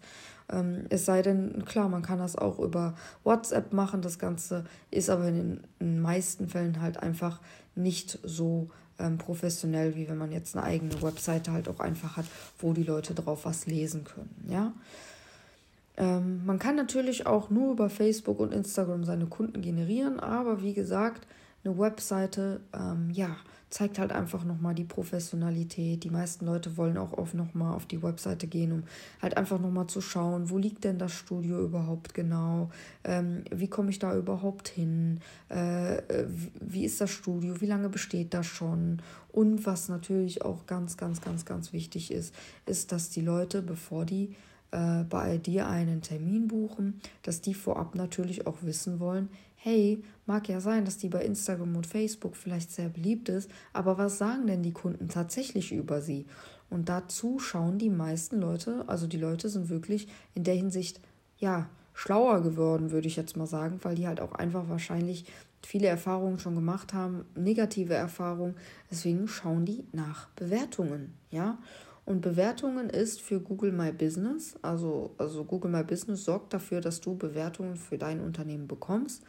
Ähm, 0.51 0.85
es 0.89 1.05
sei 1.05 1.21
denn, 1.21 1.65
klar, 1.65 1.89
man 1.89 2.01
kann 2.01 2.19
das 2.19 2.35
auch 2.35 2.59
über 2.59 2.95
WhatsApp 3.23 3.73
machen. 3.73 4.01
Das 4.01 4.19
Ganze 4.19 4.65
ist 4.91 5.09
aber 5.09 5.27
in 5.27 5.61
den 5.79 6.01
meisten 6.01 6.47
Fällen 6.49 6.81
halt 6.81 6.97
einfach 7.01 7.41
nicht 7.75 8.19
so 8.23 8.69
ähm, 8.99 9.17
professionell, 9.17 9.95
wie 9.95 10.07
wenn 10.09 10.17
man 10.17 10.31
jetzt 10.31 10.55
eine 10.55 10.65
eigene 10.65 11.01
Webseite 11.01 11.51
halt 11.51 11.67
auch 11.67 11.79
einfach 11.79 12.17
hat, 12.17 12.25
wo 12.59 12.73
die 12.73 12.83
Leute 12.83 13.13
drauf 13.13 13.45
was 13.45 13.65
lesen 13.65 14.03
können. 14.03 14.47
Ja. 14.49 14.73
Ähm, 15.97 16.45
man 16.45 16.59
kann 16.59 16.75
natürlich 16.75 17.25
auch 17.25 17.49
nur 17.49 17.71
über 17.71 17.89
Facebook 17.89 18.39
und 18.39 18.53
Instagram 18.53 19.03
seine 19.03 19.27
Kunden 19.27 19.61
generieren, 19.61 20.19
aber 20.19 20.61
wie 20.61 20.73
gesagt, 20.73 21.27
eine 21.63 21.77
Webseite, 21.77 22.61
ähm, 22.73 23.09
ja, 23.11 23.37
zeigt 23.75 23.99
halt 23.99 24.13
einfach 24.13 24.45
nochmal 24.45 24.73
die 24.73 24.85
Professionalität. 24.85 26.05
Die 26.05 26.09
meisten 26.09 26.45
Leute 26.45 26.77
wollen 26.77 26.97
auch 26.97 27.11
oft 27.11 27.33
nochmal 27.33 27.75
auf 27.75 27.85
die 27.85 28.01
Webseite 28.01 28.47
gehen, 28.47 28.71
um 28.71 28.83
halt 29.21 29.35
einfach 29.35 29.59
nochmal 29.59 29.87
zu 29.87 29.99
schauen, 29.99 30.49
wo 30.49 30.57
liegt 30.57 30.85
denn 30.85 30.97
das 30.97 31.11
Studio 31.11 31.61
überhaupt 31.61 32.13
genau, 32.13 32.69
ähm, 33.03 33.43
wie 33.51 33.67
komme 33.67 33.89
ich 33.89 33.99
da 33.99 34.15
überhaupt 34.15 34.69
hin, 34.69 35.19
äh, 35.49 36.01
wie 36.61 36.85
ist 36.85 37.01
das 37.01 37.11
Studio, 37.11 37.59
wie 37.59 37.65
lange 37.65 37.89
besteht 37.89 38.33
das 38.33 38.45
schon? 38.47 39.01
Und 39.33 39.65
was 39.65 39.89
natürlich 39.89 40.41
auch 40.41 40.67
ganz, 40.67 40.95
ganz, 40.95 41.19
ganz, 41.19 41.43
ganz 41.43 41.73
wichtig 41.73 42.11
ist, 42.11 42.33
ist, 42.65 42.93
dass 42.93 43.09
die 43.09 43.19
Leute, 43.19 43.61
bevor 43.61 44.05
die 44.05 44.37
äh, 44.71 45.03
bei 45.03 45.37
dir 45.37 45.67
einen 45.67 46.01
Termin 46.01 46.47
buchen, 46.47 47.01
dass 47.23 47.41
die 47.41 47.53
vorab 47.53 47.93
natürlich 47.93 48.47
auch 48.47 48.59
wissen 48.61 49.01
wollen, 49.01 49.27
hey, 49.65 49.99
mag 50.27 50.47
ja 50.47 50.61
sein, 50.61 50.85
dass 50.85 50.99
die 50.99 51.09
bei 51.09 51.25
Instagram 51.25 51.75
und 51.75 51.87
Facebook 51.87 52.35
vielleicht 52.35 52.69
sehr 52.69 52.87
beliebt 52.87 53.29
ist, 53.29 53.49
aber 53.73 53.97
was 53.97 54.19
sagen 54.19 54.45
denn 54.45 54.61
die 54.61 54.73
Kunden 54.73 55.09
tatsächlich 55.09 55.71
über 55.71 56.01
sie? 56.01 56.27
Und 56.69 56.87
dazu 56.87 57.39
schauen 57.39 57.79
die 57.79 57.89
meisten 57.89 58.39
Leute, 58.39 58.83
also 58.85 59.07
die 59.07 59.17
Leute 59.17 59.49
sind 59.49 59.69
wirklich 59.69 60.07
in 60.35 60.43
der 60.43 60.53
Hinsicht, 60.53 61.01
ja, 61.39 61.67
schlauer 61.95 62.43
geworden, 62.43 62.91
würde 62.91 63.07
ich 63.07 63.15
jetzt 63.15 63.37
mal 63.37 63.47
sagen, 63.47 63.79
weil 63.81 63.95
die 63.95 64.07
halt 64.07 64.19
auch 64.19 64.33
einfach 64.33 64.69
wahrscheinlich 64.69 65.25
viele 65.63 65.87
Erfahrungen 65.87 66.37
schon 66.37 66.53
gemacht 66.53 66.93
haben, 66.93 67.25
negative 67.33 67.95
Erfahrungen. 67.95 68.53
Deswegen 68.91 69.27
schauen 69.27 69.65
die 69.65 69.83
nach 69.93 70.27
Bewertungen, 70.35 71.15
ja. 71.31 71.57
Und 72.05 72.21
Bewertungen 72.21 72.89
ist 72.89 73.19
für 73.19 73.39
Google 73.39 73.71
My 73.71 73.91
Business, 73.91 74.55
also, 74.61 75.15
also 75.17 75.43
Google 75.43 75.71
My 75.71 75.83
Business 75.83 76.23
sorgt 76.23 76.53
dafür, 76.53 76.79
dass 76.79 77.01
du 77.01 77.15
Bewertungen 77.17 77.75
für 77.77 77.97
dein 77.97 78.21
Unternehmen 78.21 78.67
bekommst. 78.67 79.23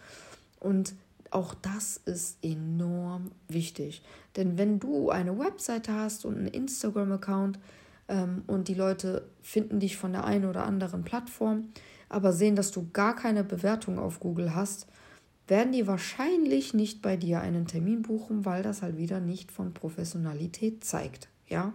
Und 0.61 0.95
auch 1.31 1.55
das 1.55 1.97
ist 2.05 2.39
enorm 2.43 3.31
wichtig. 3.49 4.03
Denn 4.37 4.59
wenn 4.59 4.79
du 4.79 5.11
eine 5.11 5.39
Webseite 5.39 5.93
hast 5.93 6.25
und 6.25 6.37
einen 6.37 6.49
Instagram-Account 6.49 7.59
ähm, 8.09 8.45
und 8.47 8.69
die 8.69 8.75
Leute 8.75 9.27
finden 9.43 9.81
dich 9.81 9.97
von 9.97 10.13
der 10.13 10.25
einen 10.25 10.45
oder 10.45 10.65
anderen 10.67 11.03
Plattform, 11.03 11.71
aber 12.09 12.33
sehen, 12.33 12.57
dass 12.57 12.71
du 12.71 12.91
gar 12.93 13.17
keine 13.17 13.43
Bewertung 13.43 13.99
auf 13.99 14.21
Google 14.21 14.55
hast, 14.55 14.87
werden 15.49 15.73
die 15.73 15.87
wahrscheinlich 15.87 16.75
nicht 16.75 17.03
bei 17.03 17.17
dir 17.17 17.41
einen 17.41 17.67
Termin 17.67 18.03
buchen, 18.03 18.45
weil 18.45 18.63
das 18.63 18.83
halt 18.83 18.97
wieder 18.97 19.21
nicht 19.21 19.51
von 19.51 19.73
Professionalität 19.73 20.85
zeigt. 20.85 21.29
Ja, 21.49 21.73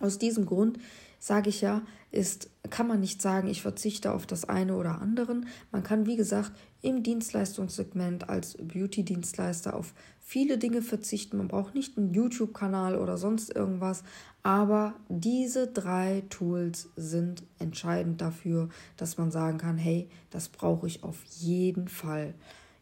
aus 0.00 0.18
diesem 0.18 0.46
Grund 0.46 0.78
sage 1.18 1.48
ich 1.48 1.60
ja, 1.60 1.82
ist, 2.10 2.50
kann 2.70 2.86
man 2.86 3.00
nicht 3.00 3.20
sagen, 3.20 3.48
ich 3.48 3.62
verzichte 3.62 4.12
auf 4.12 4.26
das 4.26 4.48
eine 4.48 4.76
oder 4.76 5.00
andere. 5.00 5.40
Man 5.72 5.82
kann, 5.82 6.06
wie 6.06 6.16
gesagt, 6.16 6.52
im 6.82 7.02
Dienstleistungssegment 7.02 8.28
als 8.28 8.56
Beauty-Dienstleister 8.58 9.74
auf 9.74 9.92
viele 10.20 10.58
Dinge 10.58 10.82
verzichten. 10.82 11.36
Man 11.36 11.48
braucht 11.48 11.74
nicht 11.74 11.96
einen 11.96 12.12
YouTube-Kanal 12.12 12.96
oder 12.96 13.18
sonst 13.18 13.54
irgendwas. 13.54 14.04
Aber 14.42 14.94
diese 15.08 15.66
drei 15.66 16.22
Tools 16.30 16.90
sind 16.96 17.42
entscheidend 17.58 18.20
dafür, 18.20 18.68
dass 18.96 19.18
man 19.18 19.30
sagen 19.30 19.58
kann, 19.58 19.76
hey, 19.76 20.08
das 20.30 20.48
brauche 20.48 20.86
ich 20.86 21.02
auf 21.02 21.24
jeden 21.40 21.88
Fall. 21.88 22.34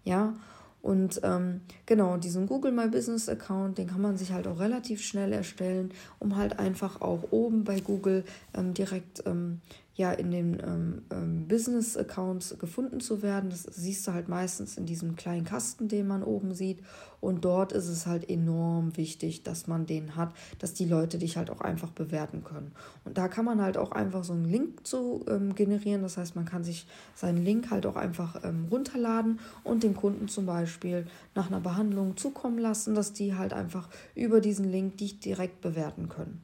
Ja, 0.05 0.35
Und 0.85 1.23
ähm, 1.23 1.63
genau, 1.87 2.19
diesen 2.19 2.47
Google 2.47 2.71
My 2.71 2.89
Business 2.89 3.31
Account, 3.31 3.79
den 3.79 3.87
kann 3.87 4.03
man 4.03 4.19
sich 4.19 4.33
halt 4.33 4.47
auch 4.47 4.61
relativ 4.61 5.01
schnell 5.01 5.33
erstellen, 5.33 5.95
um 6.19 6.37
halt 6.37 6.59
einfach 6.59 7.01
auch 7.01 7.23
oben 7.31 7.65
bei 7.65 7.81
Google 7.81 8.23
ähm, 8.53 8.75
direkt 8.75 9.23
ähm, 9.25 9.63
ja 9.95 10.11
in 10.13 10.31
den 10.31 10.59
ähm, 10.61 11.03
ähm, 11.11 11.49
Business-Accounts 11.49 12.59
gefunden 12.59 13.01
zu 13.01 13.23
werden. 13.23 13.51
Das 13.51 13.63
siehst 13.63 14.07
du 14.07 14.13
halt 14.13 14.29
meistens 14.29 14.77
in 14.77 14.87
diesem 14.87 15.15
kleinen 15.15 15.45
Kasten, 15.45 15.89
den 15.89 16.07
man 16.07 16.25
oben 16.25 16.53
sieht. 16.53 16.81
Und 17.21 17.45
dort 17.45 17.73
ist 17.73 17.89
es 17.89 18.07
halt 18.07 18.29
enorm 18.29 18.97
wichtig, 18.97 19.45
dass 19.45 19.67
man 19.67 19.87
den 19.87 20.17
hat, 20.17 20.35
dass 20.59 20.75
die 20.75 20.85
Leute 20.85 21.17
dich 21.19 21.37
halt 21.37 21.49
auch 21.49 21.61
einfach 21.61 21.91
bewerten 21.91 22.45
können. 22.45 22.73
Und 23.05 23.17
da 23.17 23.29
kann 23.29 23.47
man 23.47 23.63
halt 23.63 23.79
auch 23.79 23.93
einfach 23.93 24.25
so 24.25 24.35
einen 24.35 24.45
Link 24.45 24.87
zu 24.87 25.25
ähm, 25.29 25.55
generieren. 25.55 26.03
Das 26.03 26.19
heißt, 26.19 26.37
man 26.37 26.45
kann 26.45 26.65
sich 26.65 26.87
seinen 27.15 27.43
Link 27.43 27.71
halt 27.71 27.87
auch 27.87 27.97
einfach 27.97 28.45
ähm, 28.45 28.67
runterladen 28.71 29.41
und 29.63 29.85
den 29.85 29.95
Kunden 29.95 30.29
zum 30.29 30.45
Beispiel 30.45 31.07
nach 31.35 31.47
einer 31.47 31.61
Behandlung 31.61 32.17
zukommen 32.17 32.59
lassen, 32.59 32.95
dass 32.95 33.13
die 33.13 33.37
halt 33.37 33.53
einfach 33.55 33.89
über 34.15 34.41
diesen 34.41 34.71
Link 34.71 34.99
dich 34.99 35.21
direkt 35.21 35.61
bewerten 35.63 36.09
können. 36.09 36.44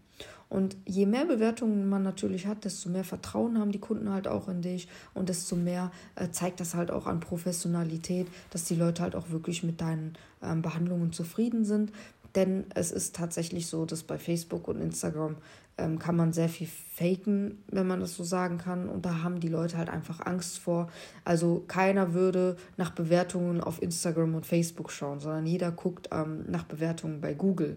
Und 0.50 0.76
je 0.84 1.06
mehr 1.06 1.24
Bewertungen 1.24 1.88
man 1.88 2.02
natürlich 2.02 2.46
hat, 2.46 2.64
desto 2.64 2.90
mehr 2.90 3.04
Vertrauen 3.04 3.58
haben 3.58 3.70
die 3.70 3.78
Kunden 3.78 4.12
halt 4.12 4.26
auch 4.26 4.48
in 4.48 4.62
dich 4.62 4.88
und 5.14 5.28
desto 5.28 5.54
mehr 5.54 5.92
äh, 6.16 6.28
zeigt 6.30 6.58
das 6.58 6.74
halt 6.74 6.90
auch 6.90 7.06
an 7.06 7.20
Professionalität, 7.20 8.26
dass 8.50 8.64
die 8.64 8.74
Leute 8.74 9.02
halt 9.02 9.14
auch 9.14 9.30
wirklich 9.30 9.62
mit 9.62 9.80
deinen 9.80 10.14
ähm, 10.42 10.60
Behandlungen 10.60 11.12
zufrieden 11.12 11.64
sind. 11.64 11.92
Denn 12.34 12.66
es 12.74 12.90
ist 12.90 13.14
tatsächlich 13.14 13.68
so, 13.68 13.86
dass 13.86 14.02
bei 14.02 14.18
Facebook 14.18 14.68
und 14.68 14.80
Instagram 14.80 15.36
ähm, 15.78 15.98
kann 15.98 16.16
man 16.16 16.32
sehr 16.32 16.48
viel 16.48 16.68
faken, 16.94 17.62
wenn 17.68 17.86
man 17.86 18.00
das 18.00 18.16
so 18.16 18.24
sagen 18.24 18.58
kann. 18.58 18.88
Und 18.88 19.06
da 19.06 19.22
haben 19.22 19.40
die 19.40 19.48
Leute 19.48 19.78
halt 19.78 19.88
einfach 19.88 20.24
Angst 20.26 20.58
vor. 20.58 20.90
Also 21.24 21.64
keiner 21.66 22.12
würde 22.12 22.56
nach 22.76 22.90
Bewertungen 22.90 23.60
auf 23.60 23.82
Instagram 23.82 24.34
und 24.34 24.46
Facebook 24.46 24.90
schauen, 24.90 25.20
sondern 25.20 25.46
jeder 25.46 25.70
guckt 25.70 26.08
ähm, 26.12 26.44
nach 26.48 26.64
Bewertungen 26.64 27.20
bei 27.20 27.34
Google. 27.34 27.76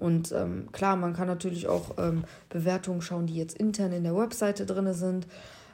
Und 0.00 0.32
ähm, 0.32 0.68
klar, 0.72 0.96
man 0.96 1.12
kann 1.12 1.28
natürlich 1.28 1.68
auch 1.68 1.96
ähm, 1.98 2.24
Bewertungen 2.48 3.02
schauen, 3.02 3.26
die 3.26 3.36
jetzt 3.36 3.56
intern 3.56 3.92
in 3.92 4.02
der 4.02 4.16
Webseite 4.16 4.64
drin 4.64 4.92
sind. 4.94 5.26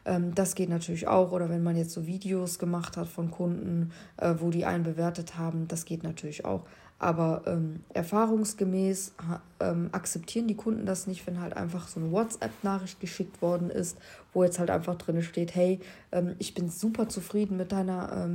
Ähm, 0.04 0.35
das 0.35 0.54
geht 0.54 0.68
natürlich 0.68 1.06
auch. 1.06 1.33
Oder 1.33 1.49
wenn 1.49 1.62
man 1.62 1.76
jetzt 1.76 1.92
so 1.92 2.06
Videos 2.06 2.59
gemacht 2.59 2.97
hat 2.97 3.06
von 3.06 3.30
Kunden, 3.30 3.92
äh, 4.16 4.35
wo 4.38 4.50
die 4.50 4.64
einen 4.64 4.85
bewertet 4.85 5.38
haben, 5.38 5.68
das 5.68 5.85
geht 5.85 6.02
natürlich 6.02 6.45
auch. 6.45 6.64
Aber 6.99 7.42
ähm, 7.47 7.85
erfahrungsgemäß 7.92 9.12
ähm, 9.61 9.90
akzeptieren 9.92 10.49
die 10.49 10.56
Kunden 10.56 10.87
das 10.87 11.06
nicht, 11.06 11.26
wenn 11.26 11.40
halt 11.40 11.54
einfach 11.54 11.88
so 11.88 12.00
eine 12.00 12.11
WhatsApp-Nachricht 12.11 13.00
geschickt 13.00 13.42
worden 13.42 13.68
ist, 13.68 13.99
wo 14.33 14.42
jetzt 14.42 14.59
halt 14.59 14.71
einfach 14.71 14.95
drin 14.97 15.23
steht, 15.23 15.54
hey, 15.54 15.78
ähm, 16.11 16.37
ich 16.38 16.54
bin 16.54 16.71
super 16.71 17.09
zufrieden 17.11 17.59
mit 17.59 17.71
deiner 17.71 18.30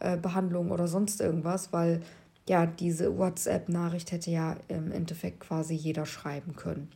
äh, 0.00 0.16
Behandlung 0.16 0.70
oder 0.70 0.88
sonst 0.88 1.20
irgendwas, 1.20 1.74
weil 1.74 2.00
ja, 2.48 2.66
diese 2.66 3.18
WhatsApp-Nachricht 3.18 4.12
hätte 4.12 4.30
ja 4.30 4.56
im 4.68 4.92
Endeffekt 4.92 5.40
quasi 5.40 5.74
jeder 5.74 6.06
schreiben 6.06 6.54
können. 6.56 6.88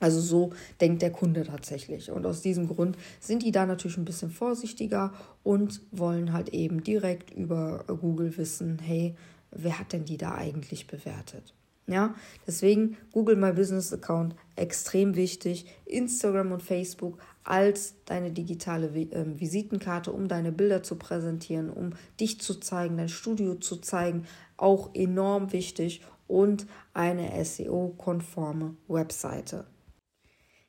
Also 0.00 0.20
so 0.20 0.50
denkt 0.80 1.02
der 1.02 1.12
Kunde 1.12 1.44
tatsächlich. 1.44 2.10
Und 2.10 2.24
aus 2.24 2.40
diesem 2.40 2.66
Grund 2.68 2.96
sind 3.20 3.42
die 3.42 3.52
da 3.52 3.66
natürlich 3.66 3.98
ein 3.98 4.06
bisschen 4.06 4.30
vorsichtiger 4.30 5.12
und 5.42 5.82
wollen 5.92 6.32
halt 6.32 6.48
eben 6.48 6.82
direkt 6.82 7.30
über 7.30 7.84
Google 7.86 8.36
wissen, 8.38 8.78
hey, 8.78 9.14
wer 9.50 9.78
hat 9.78 9.92
denn 9.92 10.06
die 10.06 10.16
da 10.16 10.34
eigentlich 10.34 10.86
bewertet? 10.86 11.54
Ja, 11.90 12.14
deswegen 12.46 12.96
Google 13.10 13.34
My 13.34 13.52
Business 13.52 13.92
Account 13.92 14.36
extrem 14.54 15.16
wichtig. 15.16 15.66
Instagram 15.86 16.52
und 16.52 16.62
Facebook 16.62 17.18
als 17.42 17.96
deine 18.04 18.30
digitale 18.30 18.86
ähm, 18.86 19.40
Visitenkarte, 19.40 20.12
um 20.12 20.28
deine 20.28 20.52
Bilder 20.52 20.84
zu 20.84 20.94
präsentieren, 20.94 21.68
um 21.68 21.94
dich 22.20 22.40
zu 22.40 22.60
zeigen, 22.60 22.96
dein 22.96 23.08
Studio 23.08 23.56
zu 23.56 23.78
zeigen, 23.78 24.26
auch 24.56 24.94
enorm 24.94 25.52
wichtig 25.52 26.02
und 26.28 26.68
eine 26.94 27.44
SEO-konforme 27.44 28.76
Webseite. 28.86 29.66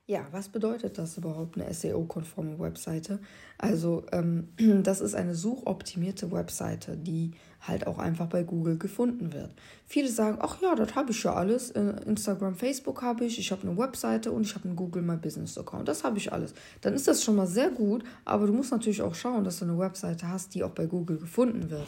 Ja, 0.07 0.27
was 0.31 0.49
bedeutet 0.49 0.97
das 0.97 1.17
überhaupt, 1.17 1.57
eine 1.57 1.73
SEO-konforme 1.73 2.59
Webseite? 2.59 3.19
Also, 3.57 4.03
ähm, 4.11 4.49
das 4.83 4.99
ist 4.99 5.13
eine 5.13 5.35
suchoptimierte 5.35 6.31
Webseite, 6.31 6.97
die 6.97 7.31
halt 7.61 7.85
auch 7.85 7.99
einfach 7.99 8.25
bei 8.25 8.41
Google 8.43 8.77
gefunden 8.77 9.31
wird. 9.33 9.51
Viele 9.85 10.09
sagen, 10.09 10.39
ach 10.41 10.59
ja, 10.61 10.73
das 10.73 10.95
habe 10.95 11.11
ich 11.11 11.23
ja 11.23 11.35
alles. 11.35 11.69
Instagram, 11.71 12.55
Facebook 12.55 13.03
habe 13.03 13.25
ich, 13.25 13.37
ich 13.37 13.51
habe 13.51 13.67
eine 13.67 13.77
Webseite 13.77 14.31
und 14.31 14.41
ich 14.41 14.55
habe 14.55 14.65
einen 14.65 14.75
Google 14.75 15.03
My 15.03 15.15
Business 15.15 15.57
Account. 15.57 15.87
Das 15.87 16.03
habe 16.03 16.17
ich 16.17 16.33
alles. 16.33 16.55
Dann 16.81 16.95
ist 16.95 17.07
das 17.07 17.23
schon 17.23 17.35
mal 17.35 17.47
sehr 17.47 17.69
gut, 17.69 18.03
aber 18.25 18.47
du 18.47 18.53
musst 18.53 18.71
natürlich 18.71 19.03
auch 19.03 19.13
schauen, 19.13 19.43
dass 19.43 19.59
du 19.59 19.65
eine 19.65 19.77
Webseite 19.77 20.27
hast, 20.27 20.55
die 20.55 20.63
auch 20.63 20.71
bei 20.71 20.87
Google 20.87 21.19
gefunden 21.19 21.69
wird. 21.69 21.87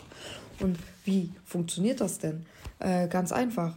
Und 0.59 0.77
wie 1.05 1.31
funktioniert 1.43 1.99
das 1.99 2.19
denn? 2.19 2.45
Äh, 2.77 3.07
ganz 3.07 3.31
einfach. 3.31 3.75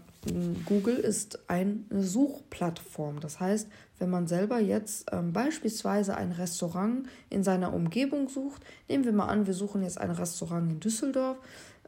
Google 0.64 0.96
ist 0.96 1.48
eine 1.48 1.78
Suchplattform. 1.90 3.20
Das 3.20 3.40
heißt, 3.40 3.68
wenn 3.98 4.10
man 4.10 4.26
selber 4.26 4.58
jetzt 4.58 5.06
ähm, 5.12 5.32
beispielsweise 5.32 6.16
ein 6.16 6.32
Restaurant 6.32 7.08
in 7.30 7.44
seiner 7.44 7.72
Umgebung 7.72 8.28
sucht, 8.28 8.62
nehmen 8.88 9.04
wir 9.04 9.12
mal 9.12 9.26
an, 9.26 9.46
wir 9.46 9.54
suchen 9.54 9.82
jetzt 9.82 9.98
ein 9.98 10.10
Restaurant 10.10 10.70
in 10.70 10.80
Düsseldorf 10.80 11.38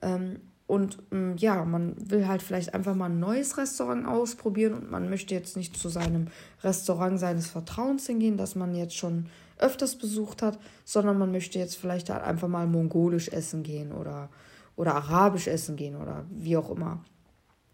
ähm, 0.02 0.40
und 0.66 0.98
ähm, 1.12 1.36
ja, 1.38 1.64
man 1.64 1.94
will 1.98 2.28
halt 2.28 2.42
vielleicht 2.42 2.74
einfach 2.74 2.94
mal 2.94 3.06
ein 3.06 3.18
neues 3.18 3.56
Restaurant 3.56 4.06
ausprobieren 4.06 4.74
und 4.74 4.90
man 4.90 5.08
möchte 5.08 5.34
jetzt 5.34 5.56
nicht 5.56 5.76
zu 5.76 5.88
seinem 5.88 6.28
Restaurant 6.62 7.18
seines 7.18 7.48
Vertrauens 7.48 8.06
hingehen, 8.06 8.36
das 8.36 8.54
man 8.54 8.74
jetzt 8.74 8.96
schon 8.96 9.26
öfters 9.58 9.96
besucht 9.96 10.42
hat, 10.42 10.58
sondern 10.84 11.18
man 11.18 11.32
möchte 11.32 11.58
jetzt 11.58 11.76
vielleicht 11.76 12.10
halt 12.10 12.22
einfach 12.22 12.48
mal 12.48 12.66
mongolisch 12.66 13.28
essen 13.28 13.62
gehen 13.62 13.92
oder 13.92 14.28
oder 14.76 14.94
arabisch 14.94 15.48
essen 15.48 15.74
gehen 15.74 15.96
oder 15.96 16.24
wie 16.30 16.56
auch 16.56 16.70
immer. 16.70 17.02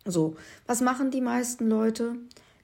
So, 0.06 0.36
was 0.66 0.80
machen 0.80 1.10
die 1.10 1.20
meisten 1.20 1.68
Leute? 1.68 2.16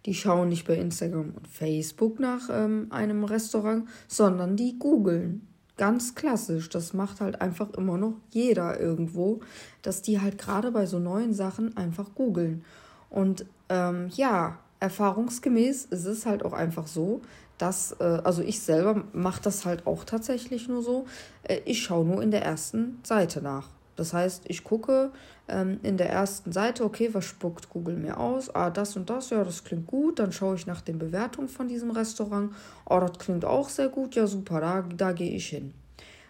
Die 0.07 0.15
schauen 0.15 0.49
nicht 0.49 0.67
bei 0.67 0.77
Instagram 0.77 1.35
und 1.37 1.49
Facebook 1.49 2.21
nach 2.21 2.49
ähm, 2.51 2.87
einem 2.91 3.25
Restaurant, 3.25 3.89
sondern 4.09 4.57
die 4.57 4.79
googeln. 4.79 5.47
Ganz 5.77 6.15
klassisch. 6.15 6.69
Das 6.69 6.93
macht 6.93 7.21
halt 7.21 7.41
einfach 7.41 7.71
immer 7.75 7.97
noch 7.97 8.15
jeder 8.31 8.79
irgendwo, 8.79 9.41
dass 9.83 10.03
die 10.03 10.21
halt 10.21 10.39
gerade 10.39 10.71
bei 10.71 10.87
so 10.87 10.99
neuen 10.99 11.33
Sachen 11.33 11.77
einfach 11.77 12.15
googeln. 12.15 12.65
Und 13.09 13.47
ähm, 13.69 14.09
ja, 14.15 14.59
erfahrungsgemäß 14.81 15.87
ist 15.87 16.05
es 16.05 16.27
halt 16.27 16.45
auch 16.45 16.53
einfach 16.53 16.87
so, 16.87 17.21
dass, 17.59 17.93
äh, 18.01 18.21
also 18.25 18.43
ich 18.43 18.61
selber 18.61 19.05
mache 19.13 19.43
das 19.43 19.65
halt 19.65 19.87
auch 19.87 20.05
tatsächlich 20.05 20.69
nur 20.69 20.83
so, 20.83 21.07
äh, 21.45 21.61
ich 21.65 21.83
schaue 21.83 22.05
nur 22.05 22.23
in 22.23 22.31
der 22.31 22.43
ersten 22.43 22.99
Seite 23.03 23.43
nach. 23.43 23.69
Das 23.97 24.15
heißt, 24.15 24.45
ich 24.49 24.65
gucke 24.65 25.11
ähm, 25.51 25.81
in 25.83 25.97
der 25.97 26.11
ersten 26.11 26.53
Seite, 26.53 26.85
okay, 26.85 27.11
was 27.13 27.25
spuckt 27.25 27.69
Google 27.69 27.97
mir 27.97 28.19
aus? 28.19 28.55
Ah, 28.55 28.71
das 28.71 28.97
und 28.97 29.11
das, 29.11 29.31
ja, 29.31 29.45
das 29.45 29.65
klingt 29.65 29.87
gut. 29.87 30.19
Dann 30.19 30.33
schaue 30.33 30.55
ich 30.55 30.67
nach 30.67 30.81
den 30.81 30.99
Bewertungen 30.99 31.49
von 31.49 31.69
diesem 31.69 31.91
Restaurant. 31.91 32.53
Oh, 32.89 33.01
das 33.01 33.19
klingt 33.19 33.45
auch 33.45 33.69
sehr 33.69 33.89
gut. 33.89 34.15
Ja, 34.15 34.27
super, 34.27 34.61
da, 34.61 34.83
da 34.83 35.13
gehe 35.13 35.33
ich 35.33 35.49
hin. 35.49 35.75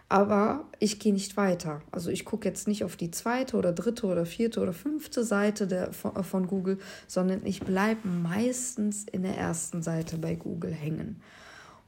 Aber 0.09 0.65
ich 0.79 0.99
gehe 0.99 1.13
nicht 1.13 1.37
weiter. 1.37 1.81
Also 1.89 2.09
ich 2.09 2.25
gucke 2.25 2.45
jetzt 2.45 2.67
nicht 2.67 2.83
auf 2.83 2.97
die 2.97 3.11
zweite 3.11 3.55
oder 3.55 3.71
dritte 3.71 4.07
oder 4.07 4.25
vierte 4.25 4.59
oder 4.59 4.73
fünfte 4.73 5.23
Seite 5.23 5.67
der, 5.67 5.93
von, 5.93 6.15
äh, 6.17 6.23
von 6.23 6.47
Google, 6.47 6.79
sondern 7.07 7.45
ich 7.45 7.61
bleibe 7.61 8.05
meistens 8.07 9.05
in 9.05 9.23
der 9.23 9.37
ersten 9.37 9.81
Seite 9.81 10.17
bei 10.17 10.35
Google 10.35 10.73
hängen. 10.73 11.21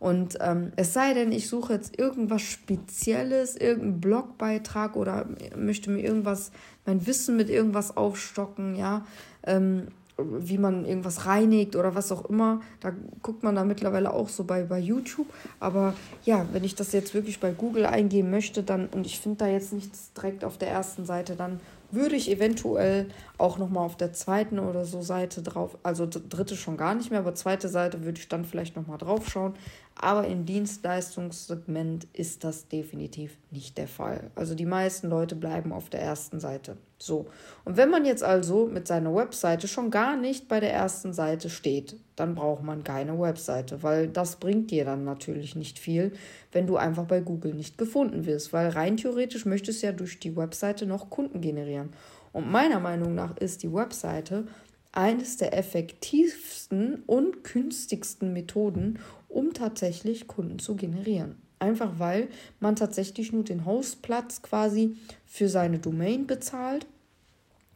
Und 0.03 0.37
ähm, 0.41 0.73
es 0.75 0.91
sei 0.91 1.13
denn, 1.13 1.31
ich 1.31 1.47
suche 1.47 1.71
jetzt 1.71 1.97
irgendwas 1.97 2.41
Spezielles, 2.41 3.55
irgendeinen 3.55 4.01
Blogbeitrag 4.01 4.97
oder 4.97 5.27
möchte 5.55 5.89
mir 5.89 6.01
irgendwas, 6.01 6.51
mein 6.85 7.07
Wissen 7.07 7.37
mit 7.37 7.49
irgendwas 7.49 7.95
aufstocken, 7.95 8.75
ja, 8.75 9.05
ähm, 9.43 9.87
wie 10.17 10.57
man 10.57 10.83
irgendwas 10.83 11.25
reinigt 11.25 11.77
oder 11.77 11.95
was 11.95 12.11
auch 12.11 12.25
immer. 12.25 12.59
Da 12.81 12.91
guckt 13.21 13.43
man 13.43 13.55
da 13.55 13.63
mittlerweile 13.63 14.13
auch 14.13 14.27
so 14.27 14.43
bei, 14.43 14.63
bei 14.63 14.77
YouTube. 14.77 15.27
Aber 15.61 15.93
ja, 16.25 16.45
wenn 16.51 16.65
ich 16.65 16.75
das 16.75 16.91
jetzt 16.91 17.13
wirklich 17.13 17.39
bei 17.39 17.51
Google 17.51 17.85
eingeben 17.85 18.29
möchte, 18.29 18.61
dann 18.61 18.87
und 18.87 19.05
ich 19.05 19.21
finde 19.21 19.37
da 19.37 19.47
jetzt 19.47 19.71
nichts 19.71 20.11
direkt 20.11 20.43
auf 20.43 20.57
der 20.57 20.67
ersten 20.67 21.05
Seite, 21.05 21.37
dann 21.37 21.61
würde 21.93 22.15
ich 22.15 22.29
eventuell 22.29 23.07
auch 23.37 23.57
nochmal 23.57 23.85
auf 23.85 23.95
der 23.95 24.13
zweiten 24.13 24.59
oder 24.59 24.83
so 24.83 25.01
Seite 25.01 25.43
drauf, 25.43 25.77
also 25.83 26.07
dritte 26.07 26.55
schon 26.55 26.75
gar 26.75 26.95
nicht 26.95 27.11
mehr, 27.11 27.19
aber 27.19 27.35
zweite 27.35 27.69
Seite 27.69 28.03
würde 28.03 28.19
ich 28.19 28.27
dann 28.27 28.45
vielleicht 28.45 28.75
nochmal 28.75 28.97
drauf 28.97 29.29
schauen. 29.29 29.53
Aber 29.95 30.27
im 30.27 30.45
Dienstleistungssegment 30.45 32.07
ist 32.13 32.43
das 32.43 32.67
definitiv 32.67 33.37
nicht 33.51 33.77
der 33.77 33.87
Fall. 33.87 34.31
Also 34.35 34.55
die 34.55 34.65
meisten 34.65 35.07
Leute 35.07 35.35
bleiben 35.35 35.71
auf 35.71 35.89
der 35.89 36.01
ersten 36.01 36.39
Seite. 36.39 36.77
So. 36.97 37.27
Und 37.63 37.77
wenn 37.77 37.89
man 37.89 38.05
jetzt 38.05 38.23
also 38.23 38.65
mit 38.65 38.87
seiner 38.87 39.13
Webseite 39.13 39.67
schon 39.67 39.91
gar 39.91 40.17
nicht 40.17 40.47
bei 40.47 40.59
der 40.59 40.73
ersten 40.73 41.13
Seite 41.13 41.49
steht, 41.49 41.97
dann 42.15 42.33
braucht 42.33 42.63
man 42.63 42.83
keine 42.83 43.19
Webseite, 43.19 43.83
weil 43.83 44.07
das 44.07 44.37
bringt 44.37 44.71
dir 44.71 44.85
dann 44.85 45.03
natürlich 45.03 45.55
nicht 45.55 45.79
viel, 45.79 46.13
wenn 46.51 46.65
du 46.65 46.77
einfach 46.77 47.05
bei 47.05 47.19
Google 47.19 47.53
nicht 47.53 47.77
gefunden 47.77 48.25
wirst, 48.25 48.51
weil 48.51 48.69
rein 48.69 48.97
theoretisch 48.97 49.45
möchtest 49.45 49.83
du 49.83 49.87
ja 49.87 49.91
durch 49.91 50.19
die 50.19 50.35
Webseite 50.35 50.85
noch 50.85 51.09
Kunden 51.09 51.41
generieren. 51.41 51.93
Und 52.31 52.49
meiner 52.49 52.79
Meinung 52.79 53.13
nach 53.13 53.37
ist 53.37 53.63
die 53.63 53.71
Webseite 53.71 54.45
eines 54.93 55.37
der 55.37 55.57
effektivsten 55.57 57.03
und 57.07 57.43
günstigsten 57.43 58.31
Methoden, 58.31 58.99
um 59.27 59.53
tatsächlich 59.53 60.27
Kunden 60.27 60.59
zu 60.59 60.75
generieren. 60.75 61.35
Einfach 61.59 61.97
weil 61.97 62.29
man 62.59 62.75
tatsächlich 62.75 63.33
nur 63.33 63.43
den 63.43 63.65
Hostplatz 63.65 64.41
quasi 64.41 64.95
für 65.25 65.49
seine 65.49 65.79
Domain 65.79 66.27
bezahlt 66.27 66.85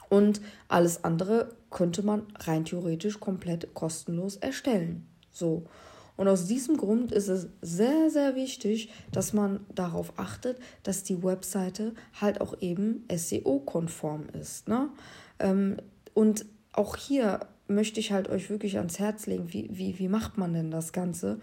Und 0.10 0.42
alles 0.70 1.04
andere 1.04 1.50
könnte 1.70 2.02
man 2.02 2.24
rein 2.40 2.64
theoretisch 2.66 3.20
komplett 3.20 3.74
kostenlos 3.74 4.38
erstellen. 4.38 5.06
So. 5.32 5.64
Und 6.16 6.28
aus 6.28 6.48
diesem 6.48 6.78
Grund 6.78 7.12
ist 7.12 7.28
es 7.28 7.48
sehr, 7.62 8.10
sehr 8.10 8.36
wichtig, 8.36 8.90
dass 9.12 9.34
man 9.34 9.66
darauf 9.76 10.14
achtet, 10.18 10.58
dass 10.84 11.04
die 11.04 11.24
Webseite 11.24 11.94
halt 12.20 12.42
auch 12.42 12.60
eben 12.62 13.06
SEO-konform 13.14 14.28
ist. 14.34 14.68
Ne? 14.68 14.90
Ähm, 15.40 15.78
und 16.14 16.46
auch 16.74 16.96
hier 16.96 17.40
möchte 17.68 18.00
ich 18.00 18.12
halt 18.12 18.30
euch 18.30 18.50
wirklich 18.50 18.78
ans 18.78 19.00
Herz 19.00 19.28
legen, 19.28 19.52
wie, 19.54 19.70
wie, 19.72 20.00
wie 20.00 20.08
macht 20.08 20.38
man 20.38 20.54
denn 20.54 20.72
das 20.72 20.94
Ganze? 20.94 21.40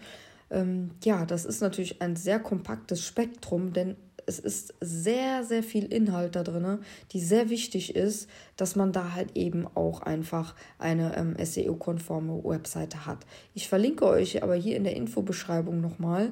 Ähm, 0.49 0.91
ja, 1.03 1.25
das 1.25 1.45
ist 1.45 1.61
natürlich 1.61 2.01
ein 2.01 2.15
sehr 2.15 2.39
kompaktes 2.39 3.05
Spektrum, 3.05 3.73
denn 3.73 3.95
es 4.27 4.39
ist 4.39 4.73
sehr, 4.81 5.43
sehr 5.43 5.61
viel 5.61 5.85
Inhalt 5.85 6.35
da 6.35 6.43
drin, 6.43 6.79
die 7.11 7.19
sehr 7.19 7.49
wichtig 7.49 7.95
ist, 7.95 8.27
dass 8.57 8.75
man 8.75 8.91
da 8.91 9.13
halt 9.13 9.35
eben 9.35 9.67
auch 9.75 10.01
einfach 10.01 10.55
eine 10.79 11.15
ähm, 11.15 11.35
SEO-konforme 11.39 12.43
Webseite 12.43 13.05
hat. 13.05 13.19
Ich 13.53 13.67
verlinke 13.67 14.05
euch 14.05 14.41
aber 14.41 14.55
hier 14.55 14.77
in 14.77 14.83
der 14.83 14.95
Infobeschreibung 14.95 15.79
nochmal 15.79 16.31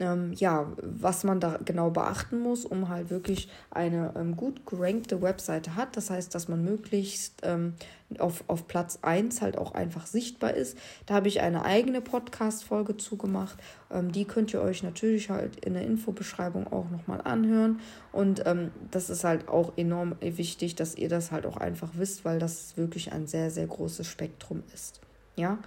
ähm, 0.00 0.32
ja, 0.32 0.72
was 0.82 1.24
man 1.24 1.40
da 1.40 1.58
genau 1.64 1.90
beachten 1.90 2.40
muss, 2.40 2.64
um 2.64 2.88
halt 2.88 3.10
wirklich 3.10 3.48
eine 3.70 4.12
ähm, 4.16 4.36
gut 4.36 4.66
gerankte 4.66 5.22
Webseite 5.22 5.76
hat. 5.76 5.96
Das 5.96 6.10
heißt, 6.10 6.34
dass 6.34 6.48
man 6.48 6.64
möglichst 6.64 7.40
ähm, 7.42 7.74
auf, 8.20 8.44
auf 8.46 8.66
Platz 8.66 8.98
1 9.02 9.42
halt 9.42 9.58
auch 9.58 9.72
einfach 9.72 10.06
sichtbar 10.06 10.54
ist. 10.54 10.76
Da 11.06 11.14
habe 11.14 11.28
ich 11.28 11.40
eine 11.40 11.64
eigene 11.64 12.00
Podcast-Folge 12.00 12.96
zugemacht. 12.96 13.58
Ähm, 13.90 14.12
die 14.12 14.24
könnt 14.24 14.52
ihr 14.52 14.60
euch 14.60 14.82
natürlich 14.82 15.30
halt 15.30 15.64
in 15.64 15.74
der 15.74 15.84
Infobeschreibung 15.84 16.66
auch 16.66 16.90
nochmal 16.90 17.20
anhören. 17.22 17.80
Und 18.12 18.46
ähm, 18.46 18.70
das 18.90 19.10
ist 19.10 19.24
halt 19.24 19.48
auch 19.48 19.72
enorm 19.76 20.16
wichtig, 20.20 20.74
dass 20.74 20.96
ihr 20.96 21.08
das 21.08 21.32
halt 21.32 21.46
auch 21.46 21.56
einfach 21.56 21.90
wisst, 21.94 22.24
weil 22.24 22.38
das 22.38 22.76
wirklich 22.76 23.12
ein 23.12 23.26
sehr, 23.26 23.50
sehr 23.50 23.66
großes 23.66 24.06
Spektrum 24.06 24.62
ist. 24.74 25.00
Ja, 25.36 25.58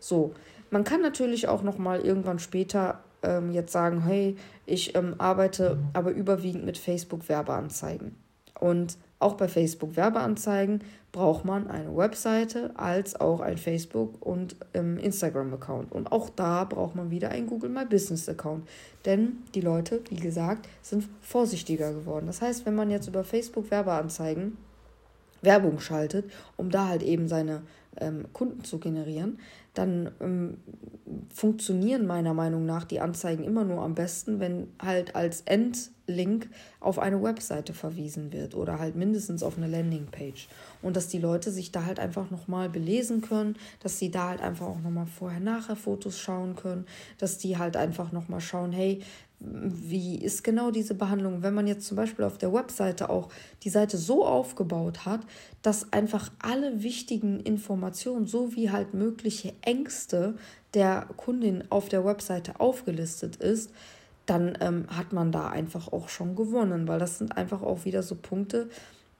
so. 0.00 0.34
Man 0.70 0.84
kann 0.84 1.00
natürlich 1.00 1.48
auch 1.48 1.62
nochmal 1.62 2.00
irgendwann 2.00 2.38
später 2.38 3.02
ähm, 3.22 3.52
jetzt 3.52 3.72
sagen, 3.72 4.02
hey, 4.02 4.36
ich 4.66 4.94
ähm, 4.94 5.14
arbeite 5.18 5.78
aber 5.94 6.10
überwiegend 6.10 6.64
mit 6.64 6.78
Facebook-Werbeanzeigen. 6.78 8.16
Und 8.60 8.98
auch 9.18 9.34
bei 9.34 9.48
Facebook-Werbeanzeigen 9.48 10.82
braucht 11.10 11.44
man 11.44 11.68
eine 11.68 11.96
Webseite 11.96 12.70
als 12.76 13.18
auch 13.20 13.40
ein 13.40 13.58
Facebook- 13.58 14.24
und 14.24 14.56
ähm, 14.74 14.98
Instagram-Account. 14.98 15.90
Und 15.90 16.12
auch 16.12 16.28
da 16.30 16.64
braucht 16.64 16.94
man 16.94 17.10
wieder 17.10 17.30
einen 17.30 17.46
Google 17.46 17.70
My 17.70 17.84
Business-Account. 17.84 18.68
Denn 19.04 19.38
die 19.54 19.60
Leute, 19.60 20.02
wie 20.10 20.20
gesagt, 20.20 20.68
sind 20.82 21.08
vorsichtiger 21.20 21.92
geworden. 21.92 22.26
Das 22.26 22.42
heißt, 22.42 22.66
wenn 22.66 22.74
man 22.74 22.90
jetzt 22.90 23.08
über 23.08 23.24
Facebook-Werbeanzeigen 23.24 24.56
Werbung 25.40 25.80
schaltet, 25.80 26.30
um 26.56 26.70
da 26.70 26.88
halt 26.88 27.02
eben 27.02 27.28
seine 27.28 27.62
ähm, 28.00 28.26
Kunden 28.32 28.64
zu 28.64 28.78
generieren, 28.78 29.38
dann 29.74 30.10
ähm, 30.20 30.58
funktionieren 31.32 32.06
meiner 32.06 32.34
Meinung 32.34 32.66
nach 32.66 32.84
die 32.84 33.00
Anzeigen 33.00 33.44
immer 33.44 33.64
nur 33.64 33.82
am 33.82 33.94
besten, 33.94 34.40
wenn 34.40 34.68
halt 34.80 35.14
als 35.14 35.42
Endlink 36.08 36.48
auf 36.80 36.98
eine 36.98 37.22
Webseite 37.22 37.74
verwiesen 37.74 38.32
wird 38.32 38.54
oder 38.54 38.78
halt 38.78 38.96
mindestens 38.96 39.42
auf 39.42 39.56
eine 39.56 39.68
Landingpage. 39.68 40.48
Und 40.82 40.96
dass 40.96 41.08
die 41.08 41.18
Leute 41.18 41.50
sich 41.50 41.70
da 41.70 41.84
halt 41.84 42.00
einfach 42.00 42.30
nochmal 42.30 42.68
belesen 42.68 43.20
können, 43.20 43.56
dass 43.80 43.98
sie 43.98 44.10
da 44.10 44.28
halt 44.28 44.40
einfach 44.40 44.66
auch 44.66 44.80
nochmal 44.80 45.06
vorher-nachher 45.06 45.76
Fotos 45.76 46.18
schauen 46.18 46.56
können, 46.56 46.86
dass 47.18 47.38
die 47.38 47.58
halt 47.58 47.76
einfach 47.76 48.12
nochmal 48.12 48.40
schauen, 48.40 48.72
hey, 48.72 49.00
wie 49.40 50.16
ist 50.16 50.42
genau 50.42 50.72
diese 50.72 50.96
Behandlung, 50.96 51.44
wenn 51.44 51.54
man 51.54 51.68
jetzt 51.68 51.86
zum 51.86 51.96
Beispiel 51.96 52.24
auf 52.24 52.38
der 52.38 52.52
Webseite 52.52 53.08
auch 53.08 53.28
die 53.62 53.70
Seite 53.70 53.96
so 53.96 54.26
aufgebaut 54.26 55.04
hat, 55.06 55.20
dass 55.62 55.92
einfach 55.92 56.32
alle 56.40 56.82
wichtigen 56.82 57.38
Informationen 57.38 58.26
sowie 58.26 58.70
halt 58.70 58.94
mögliche 58.94 59.54
Ängste 59.62 60.34
der 60.74 61.06
Kundin 61.16 61.62
auf 61.70 61.88
der 61.88 62.04
Webseite 62.04 62.58
aufgelistet 62.58 63.36
ist, 63.36 63.70
dann 64.28 64.58
ähm, 64.60 64.86
hat 64.88 65.12
man 65.12 65.32
da 65.32 65.48
einfach 65.48 65.92
auch 65.92 66.08
schon 66.08 66.36
gewonnen, 66.36 66.86
weil 66.86 66.98
das 66.98 67.18
sind 67.18 67.36
einfach 67.36 67.62
auch 67.62 67.84
wieder 67.84 68.02
so 68.02 68.14
Punkte, 68.14 68.68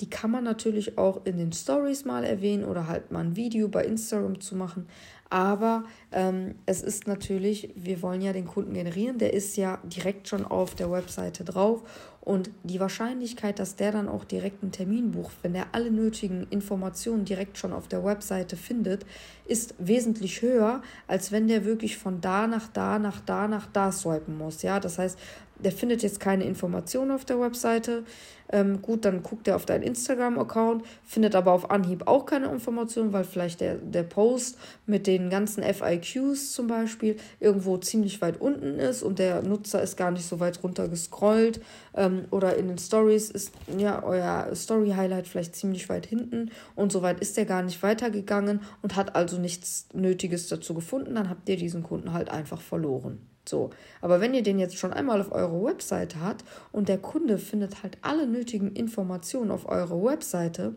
die 0.00 0.08
kann 0.08 0.30
man 0.30 0.44
natürlich 0.44 0.96
auch 0.96 1.24
in 1.24 1.38
den 1.38 1.52
Stories 1.52 2.04
mal 2.04 2.22
erwähnen 2.24 2.64
oder 2.64 2.86
halt 2.86 3.10
mal 3.10 3.24
ein 3.24 3.36
Video 3.36 3.68
bei 3.68 3.84
Instagram 3.84 4.40
zu 4.40 4.54
machen. 4.54 4.86
Aber 5.30 5.84
ähm, 6.12 6.54
es 6.66 6.82
ist 6.82 7.06
natürlich, 7.06 7.70
wir 7.74 8.00
wollen 8.00 8.22
ja 8.22 8.32
den 8.32 8.46
Kunden 8.46 8.74
generieren, 8.74 9.18
der 9.18 9.34
ist 9.34 9.56
ja 9.56 9.78
direkt 9.84 10.28
schon 10.28 10.44
auf 10.44 10.74
der 10.74 10.90
Webseite 10.90 11.44
drauf. 11.44 11.82
Und 12.28 12.50
die 12.62 12.78
Wahrscheinlichkeit, 12.78 13.58
dass 13.58 13.76
der 13.76 13.90
dann 13.90 14.06
auch 14.06 14.22
direkt 14.22 14.62
einen 14.62 14.70
Termin 14.70 15.12
bucht, 15.12 15.34
wenn 15.40 15.54
er 15.54 15.68
alle 15.72 15.90
nötigen 15.90 16.46
Informationen 16.50 17.24
direkt 17.24 17.56
schon 17.56 17.72
auf 17.72 17.88
der 17.88 18.04
Webseite 18.04 18.54
findet, 18.54 19.06
ist 19.46 19.74
wesentlich 19.78 20.42
höher, 20.42 20.82
als 21.06 21.32
wenn 21.32 21.48
der 21.48 21.64
wirklich 21.64 21.96
von 21.96 22.20
da 22.20 22.46
nach 22.46 22.68
da, 22.68 22.98
nach 22.98 23.20
da, 23.20 23.48
nach 23.48 23.66
da 23.72 23.90
swipen 23.90 24.36
muss. 24.36 24.60
Ja, 24.60 24.78
das 24.78 24.98
heißt, 24.98 25.18
der 25.58 25.72
findet 25.72 26.02
jetzt 26.02 26.20
keine 26.20 26.44
Informationen 26.44 27.10
auf 27.10 27.24
der 27.24 27.40
Webseite. 27.40 28.04
Ähm, 28.50 28.80
gut, 28.80 29.04
dann 29.04 29.22
guckt 29.22 29.46
er 29.46 29.56
auf 29.56 29.66
deinen 29.66 29.82
Instagram-Account, 29.82 30.82
findet 31.04 31.34
aber 31.34 31.52
auf 31.52 31.70
Anhieb 31.70 32.06
auch 32.06 32.24
keine 32.24 32.46
Informationen, 32.46 33.12
weil 33.12 33.24
vielleicht 33.24 33.60
der, 33.60 33.74
der 33.74 34.04
Post 34.04 34.56
mit 34.86 35.06
den 35.06 35.28
ganzen 35.28 35.62
FIQs 35.62 36.52
zum 36.52 36.66
Beispiel 36.66 37.16
irgendwo 37.40 37.76
ziemlich 37.76 38.22
weit 38.22 38.40
unten 38.40 38.78
ist 38.78 39.02
und 39.02 39.18
der 39.18 39.42
Nutzer 39.42 39.82
ist 39.82 39.96
gar 39.96 40.10
nicht 40.10 40.26
so 40.26 40.40
weit 40.40 40.62
runter 40.62 40.88
gescrollt. 40.88 41.60
Ähm, 41.94 42.24
oder 42.30 42.56
in 42.56 42.68
den 42.68 42.78
Stories 42.78 43.30
ist 43.30 43.52
ja 43.76 44.02
euer 44.02 44.48
Story-Highlight 44.54 45.28
vielleicht 45.28 45.54
ziemlich 45.54 45.88
weit 45.90 46.06
hinten 46.06 46.50
und 46.74 46.90
so 46.90 47.02
weit 47.02 47.20
ist 47.20 47.36
der 47.36 47.44
gar 47.44 47.62
nicht 47.62 47.82
weitergegangen 47.82 48.60
und 48.82 48.96
hat 48.96 49.14
also 49.14 49.38
nichts 49.38 49.88
Nötiges 49.92 50.48
dazu 50.48 50.72
gefunden. 50.72 51.16
Dann 51.16 51.28
habt 51.28 51.48
ihr 51.50 51.56
diesen 51.56 51.82
Kunden 51.82 52.14
halt 52.14 52.30
einfach 52.30 52.62
verloren. 52.62 53.18
So, 53.48 53.70
aber 54.00 54.20
wenn 54.20 54.34
ihr 54.34 54.42
den 54.42 54.58
jetzt 54.58 54.76
schon 54.76 54.92
einmal 54.92 55.20
auf 55.20 55.32
eurer 55.32 55.64
Webseite 55.64 56.20
habt 56.20 56.44
und 56.72 56.88
der 56.88 56.98
Kunde 56.98 57.38
findet 57.38 57.82
halt 57.82 57.98
alle 58.02 58.26
nötigen 58.26 58.72
Informationen 58.72 59.50
auf 59.50 59.68
eurer 59.68 60.02
Webseite, 60.02 60.74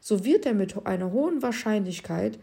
so 0.00 0.24
wird 0.24 0.46
er 0.46 0.54
mit 0.54 0.86
einer 0.86 1.12
hohen 1.12 1.42
Wahrscheinlichkeit 1.42 2.38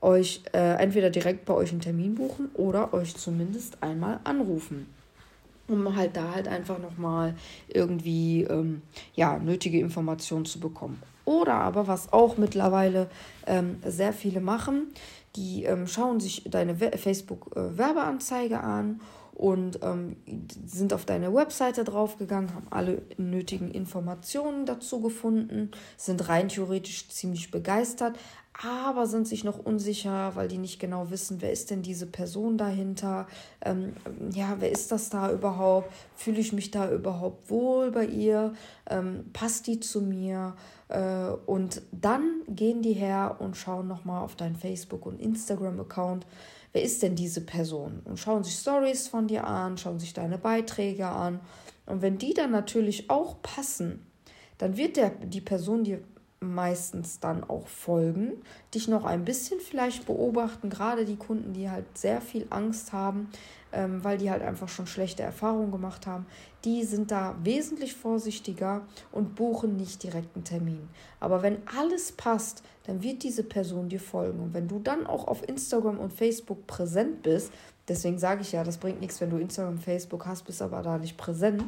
euch 0.00 0.42
äh, 0.52 0.76
entweder 0.82 1.10
direkt 1.10 1.44
bei 1.44 1.54
euch 1.54 1.70
einen 1.70 1.80
Termin 1.80 2.14
buchen 2.16 2.50
oder 2.54 2.92
euch 2.92 3.16
zumindest 3.16 3.82
einmal 3.82 4.20
anrufen 4.24 4.86
um 5.68 5.96
halt 5.96 6.16
da 6.16 6.34
halt 6.34 6.48
einfach 6.48 6.78
nochmal 6.78 7.34
irgendwie 7.68 8.42
ähm, 8.42 8.82
ja, 9.14 9.38
nötige 9.38 9.78
Informationen 9.80 10.44
zu 10.44 10.60
bekommen. 10.60 11.00
Oder 11.24 11.54
aber, 11.54 11.86
was 11.86 12.12
auch 12.12 12.36
mittlerweile 12.36 13.08
ähm, 13.46 13.76
sehr 13.86 14.12
viele 14.12 14.40
machen, 14.40 14.88
die 15.36 15.64
ähm, 15.64 15.86
schauen 15.86 16.20
sich 16.20 16.44
deine 16.46 16.74
Facebook-Werbeanzeige 16.74 18.54
äh, 18.54 18.58
an 18.58 19.00
und 19.34 19.80
ähm, 19.82 20.16
sind 20.64 20.92
auf 20.92 21.04
deine 21.04 21.34
Webseite 21.34 21.84
draufgegangen, 21.84 22.54
haben 22.54 22.66
alle 22.70 23.02
nötigen 23.16 23.70
Informationen 23.70 24.66
dazu 24.66 25.00
gefunden, 25.00 25.70
sind 25.96 26.28
rein 26.28 26.48
theoretisch 26.48 27.08
ziemlich 27.08 27.50
begeistert, 27.50 28.18
aber 28.62 29.06
sind 29.06 29.26
sich 29.26 29.44
noch 29.44 29.58
unsicher, 29.58 30.36
weil 30.36 30.48
die 30.48 30.58
nicht 30.58 30.78
genau 30.78 31.10
wissen, 31.10 31.40
wer 31.40 31.50
ist 31.50 31.70
denn 31.70 31.82
diese 31.82 32.06
Person 32.06 32.58
dahinter, 32.58 33.26
ähm, 33.64 33.94
ja, 34.30 34.56
wer 34.58 34.70
ist 34.70 34.92
das 34.92 35.08
da 35.08 35.32
überhaupt, 35.32 35.90
fühle 36.14 36.38
ich 36.38 36.52
mich 36.52 36.70
da 36.70 36.90
überhaupt 36.90 37.50
wohl 37.50 37.90
bei 37.90 38.04
ihr, 38.04 38.52
ähm, 38.90 39.30
passt 39.32 39.66
die 39.66 39.80
zu 39.80 40.02
mir 40.02 40.54
äh, 40.88 41.30
und 41.46 41.80
dann 41.92 42.42
gehen 42.46 42.82
die 42.82 42.92
her 42.92 43.36
und 43.38 43.56
schauen 43.56 43.88
nochmal 43.88 44.22
auf 44.22 44.36
deinen 44.36 44.56
Facebook- 44.56 45.06
und 45.06 45.20
Instagram-Account, 45.20 46.26
wer 46.72 46.82
ist 46.82 47.02
denn 47.02 47.14
diese 47.14 47.42
Person? 47.42 48.00
Und 48.04 48.18
schauen 48.18 48.44
sich 48.44 48.54
Stories 48.54 49.08
von 49.08 49.28
dir 49.28 49.46
an, 49.46 49.78
schauen 49.78 49.98
sich 49.98 50.12
deine 50.12 50.38
Beiträge 50.38 51.06
an. 51.06 51.40
Und 51.86 52.02
wenn 52.02 52.18
die 52.18 52.34
dann 52.34 52.50
natürlich 52.50 53.10
auch 53.10 53.42
passen, 53.42 54.06
dann 54.58 54.76
wird 54.76 54.96
der, 54.96 55.10
die 55.10 55.40
Person 55.40 55.84
dir 55.84 56.02
meistens 56.42 57.20
dann 57.20 57.44
auch 57.44 57.66
folgen, 57.66 58.32
dich 58.74 58.88
noch 58.88 59.04
ein 59.04 59.24
bisschen 59.24 59.60
vielleicht 59.60 60.06
beobachten, 60.06 60.70
gerade 60.70 61.04
die 61.04 61.16
Kunden, 61.16 61.52
die 61.52 61.70
halt 61.70 61.86
sehr 61.96 62.20
viel 62.20 62.46
Angst 62.50 62.92
haben, 62.92 63.28
ähm, 63.72 64.04
weil 64.04 64.18
die 64.18 64.30
halt 64.30 64.42
einfach 64.42 64.68
schon 64.68 64.86
schlechte 64.86 65.22
Erfahrungen 65.22 65.70
gemacht 65.70 66.06
haben, 66.06 66.26
die 66.64 66.84
sind 66.84 67.10
da 67.10 67.34
wesentlich 67.42 67.94
vorsichtiger 67.94 68.82
und 69.10 69.34
buchen 69.34 69.76
nicht 69.76 70.02
direkt 70.02 70.36
einen 70.36 70.44
Termin. 70.44 70.88
Aber 71.20 71.42
wenn 71.42 71.58
alles 71.78 72.12
passt, 72.12 72.62
dann 72.84 73.02
wird 73.02 73.22
diese 73.22 73.42
Person 73.42 73.88
dir 73.88 74.00
folgen. 74.00 74.40
Und 74.40 74.54
wenn 74.54 74.68
du 74.68 74.78
dann 74.78 75.06
auch 75.06 75.26
auf 75.26 75.48
Instagram 75.48 75.98
und 75.98 76.12
Facebook 76.12 76.66
präsent 76.66 77.22
bist, 77.22 77.52
deswegen 77.88 78.18
sage 78.18 78.42
ich 78.42 78.52
ja, 78.52 78.64
das 78.64 78.78
bringt 78.78 79.00
nichts, 79.00 79.20
wenn 79.20 79.30
du 79.30 79.38
Instagram, 79.38 79.78
Facebook 79.78 80.26
hast, 80.26 80.44
bist 80.44 80.62
aber 80.62 80.82
da 80.82 80.98
nicht 80.98 81.16
präsent, 81.16 81.64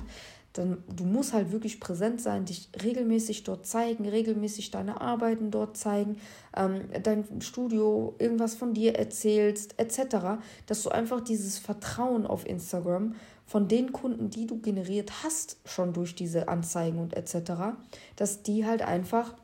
dann 0.54 0.84
du 0.88 1.04
musst 1.04 1.32
halt 1.32 1.50
wirklich 1.52 1.80
präsent 1.80 2.20
sein, 2.20 2.44
dich 2.44 2.68
regelmäßig 2.82 3.42
dort 3.42 3.66
zeigen, 3.66 4.08
regelmäßig 4.08 4.70
deine 4.70 5.00
Arbeiten 5.00 5.50
dort 5.50 5.76
zeigen, 5.76 6.16
ähm, 6.56 6.82
dein 7.02 7.40
Studio, 7.40 8.14
irgendwas 8.18 8.54
von 8.54 8.72
dir 8.72 8.96
erzählst, 8.96 9.78
etc., 9.78 10.38
dass 10.66 10.82
du 10.84 10.90
einfach 10.90 11.20
dieses 11.20 11.58
Vertrauen 11.58 12.24
auf 12.26 12.46
Instagram 12.46 13.16
von 13.46 13.66
den 13.66 13.92
Kunden, 13.92 14.30
die 14.30 14.46
du 14.46 14.60
generiert 14.60 15.24
hast, 15.24 15.58
schon 15.64 15.92
durch 15.92 16.14
diese 16.14 16.48
Anzeigen 16.48 17.00
und 17.00 17.14
etc., 17.14 17.74
dass 18.16 18.42
die 18.42 18.64
halt 18.64 18.82
einfach 18.82 19.34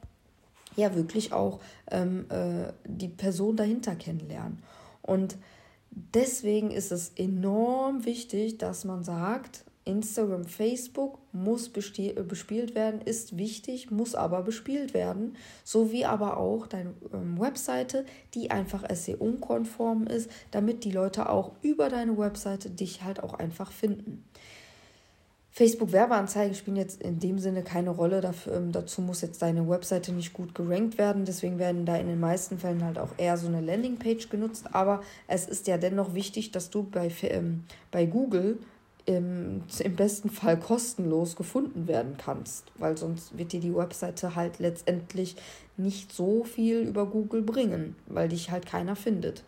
ja 0.76 0.94
wirklich 0.94 1.32
auch 1.32 1.58
ähm, 1.90 2.26
äh, 2.30 2.72
die 2.86 3.08
Person 3.08 3.56
dahinter 3.56 3.96
kennenlernen. 3.96 4.62
Und 5.02 5.36
deswegen 5.90 6.70
ist 6.70 6.92
es 6.92 7.10
enorm 7.16 8.04
wichtig, 8.04 8.58
dass 8.58 8.84
man 8.84 9.02
sagt, 9.02 9.64
Instagram, 9.84 10.44
Facebook 10.44 11.18
muss 11.32 11.68
bespielt 11.70 12.74
werden, 12.74 13.00
ist 13.00 13.36
wichtig, 13.36 13.90
muss 13.90 14.14
aber 14.14 14.42
bespielt 14.42 14.94
werden, 14.94 15.36
sowie 15.64 16.04
aber 16.04 16.36
auch 16.36 16.66
deine 16.66 16.92
ähm, 17.12 17.40
Webseite, 17.40 18.04
die 18.34 18.50
einfach 18.50 18.84
SEO-konform 18.92 20.06
ist, 20.06 20.30
damit 20.50 20.84
die 20.84 20.92
Leute 20.92 21.28
auch 21.28 21.52
über 21.62 21.88
deine 21.88 22.18
Webseite 22.18 22.70
dich 22.70 23.02
halt 23.02 23.22
auch 23.22 23.34
einfach 23.34 23.72
finden. 23.72 24.24
Facebook-Werbeanzeigen 25.52 26.54
spielen 26.54 26.76
jetzt 26.76 27.02
in 27.02 27.18
dem 27.18 27.38
Sinne 27.38 27.62
keine 27.62 27.90
Rolle. 27.90 28.20
Dafür, 28.20 28.54
ähm, 28.54 28.72
dazu 28.72 29.02
muss 29.02 29.20
jetzt 29.20 29.42
deine 29.42 29.68
Webseite 29.68 30.12
nicht 30.12 30.32
gut 30.32 30.54
gerankt 30.54 30.96
werden. 30.96 31.24
Deswegen 31.24 31.58
werden 31.58 31.84
da 31.84 31.96
in 31.96 32.06
den 32.06 32.20
meisten 32.20 32.58
Fällen 32.58 32.84
halt 32.84 32.98
auch 32.98 33.10
eher 33.16 33.36
so 33.36 33.48
eine 33.48 33.60
Landingpage 33.60 34.28
genutzt. 34.28 34.66
Aber 34.72 35.02
es 35.26 35.46
ist 35.46 35.66
ja 35.66 35.76
dennoch 35.76 36.14
wichtig, 36.14 36.52
dass 36.52 36.70
du 36.70 36.84
bei, 36.84 37.10
ähm, 37.22 37.64
bei 37.90 38.06
Google 38.06 38.58
im, 39.16 39.62
im 39.78 39.96
besten 39.96 40.30
Fall 40.30 40.58
kostenlos 40.58 41.36
gefunden 41.36 41.88
werden 41.88 42.16
kannst, 42.16 42.70
weil 42.78 42.96
sonst 42.96 43.36
wird 43.36 43.52
dir 43.52 43.60
die 43.60 43.74
Webseite 43.74 44.36
halt 44.36 44.58
letztendlich 44.58 45.36
nicht 45.76 46.12
so 46.12 46.44
viel 46.44 46.80
über 46.80 47.06
Google 47.06 47.42
bringen, 47.42 47.96
weil 48.06 48.28
dich 48.28 48.50
halt 48.50 48.66
keiner 48.66 48.96
findet. 48.96 49.44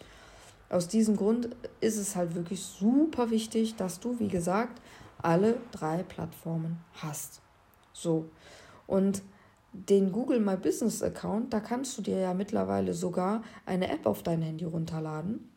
Aus 0.68 0.88
diesem 0.88 1.16
Grund 1.16 1.50
ist 1.80 1.96
es 1.96 2.16
halt 2.16 2.34
wirklich 2.34 2.62
super 2.62 3.30
wichtig, 3.30 3.76
dass 3.76 4.00
du, 4.00 4.18
wie 4.18 4.28
gesagt, 4.28 4.80
alle 5.20 5.56
drei 5.70 6.02
Plattformen 6.02 6.78
hast. 6.94 7.40
So. 7.92 8.28
Und 8.86 9.22
den 9.72 10.12
Google 10.12 10.40
My 10.40 10.56
Business 10.56 11.02
Account, 11.02 11.52
da 11.52 11.60
kannst 11.60 11.96
du 11.96 12.02
dir 12.02 12.18
ja 12.18 12.34
mittlerweile 12.34 12.94
sogar 12.94 13.42
eine 13.64 13.90
App 13.90 14.06
auf 14.06 14.22
dein 14.22 14.42
Handy 14.42 14.64
runterladen 14.64 15.51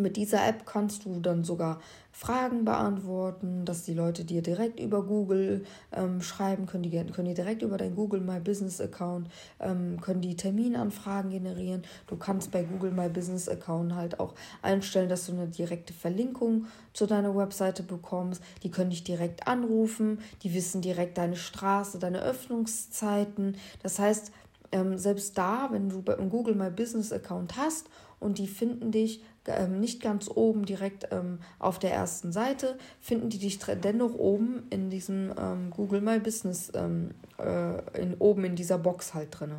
und 0.00 0.04
mit 0.04 0.16
dieser 0.16 0.48
App 0.48 0.64
kannst 0.64 1.04
du 1.04 1.20
dann 1.20 1.44
sogar 1.44 1.78
Fragen 2.10 2.64
beantworten, 2.64 3.66
dass 3.66 3.84
die 3.84 3.92
Leute 3.92 4.24
dir 4.24 4.40
direkt 4.40 4.80
über 4.80 5.04
Google 5.04 5.64
ähm, 5.92 6.22
schreiben 6.22 6.64
können. 6.64 6.84
Die 6.84 6.90
können 6.90 7.28
die 7.28 7.34
direkt 7.34 7.60
über 7.60 7.76
dein 7.76 7.94
Google 7.94 8.22
My 8.22 8.40
Business 8.40 8.80
Account, 8.80 9.28
ähm, 9.60 10.00
können 10.00 10.22
die 10.22 10.36
Terminanfragen 10.36 11.30
generieren. 11.30 11.82
Du 12.06 12.16
kannst 12.16 12.50
bei 12.50 12.62
Google 12.62 12.92
My 12.92 13.10
Business 13.10 13.46
Account 13.46 13.94
halt 13.94 14.20
auch 14.20 14.34
einstellen, 14.62 15.10
dass 15.10 15.26
du 15.26 15.32
eine 15.32 15.48
direkte 15.48 15.92
Verlinkung 15.92 16.64
zu 16.94 17.06
deiner 17.06 17.36
Webseite 17.36 17.82
bekommst. 17.82 18.42
Die 18.62 18.70
können 18.70 18.88
dich 18.88 19.04
direkt 19.04 19.46
anrufen. 19.46 20.20
Die 20.42 20.54
wissen 20.54 20.80
direkt 20.80 21.18
deine 21.18 21.36
Straße, 21.36 21.98
deine 21.98 22.22
Öffnungszeiten. 22.22 23.58
Das 23.82 23.98
heißt, 23.98 24.32
ähm, 24.72 24.96
selbst 24.96 25.36
da, 25.36 25.68
wenn 25.72 25.90
du 25.90 26.02
einen 26.10 26.30
Google 26.30 26.54
My 26.54 26.70
Business 26.70 27.12
Account 27.12 27.58
hast 27.58 27.90
und 28.18 28.38
die 28.38 28.46
finden 28.46 28.92
dich 28.92 29.22
ähm, 29.58 29.80
nicht 29.80 30.00
ganz 30.00 30.28
oben 30.28 30.64
direkt 30.64 31.08
ähm, 31.10 31.38
auf 31.58 31.78
der 31.78 31.92
ersten 31.92 32.32
Seite, 32.32 32.78
finden 33.00 33.28
die 33.28 33.38
dich 33.38 33.58
dennoch 33.58 34.14
oben 34.14 34.64
in 34.70 34.90
diesem 34.90 35.32
ähm, 35.38 35.70
Google 35.70 36.00
My 36.00 36.18
Business, 36.18 36.72
ähm, 36.74 37.10
äh, 37.38 38.00
in, 38.00 38.14
oben 38.18 38.44
in 38.44 38.56
dieser 38.56 38.78
Box 38.78 39.14
halt 39.14 39.28
drin. 39.38 39.54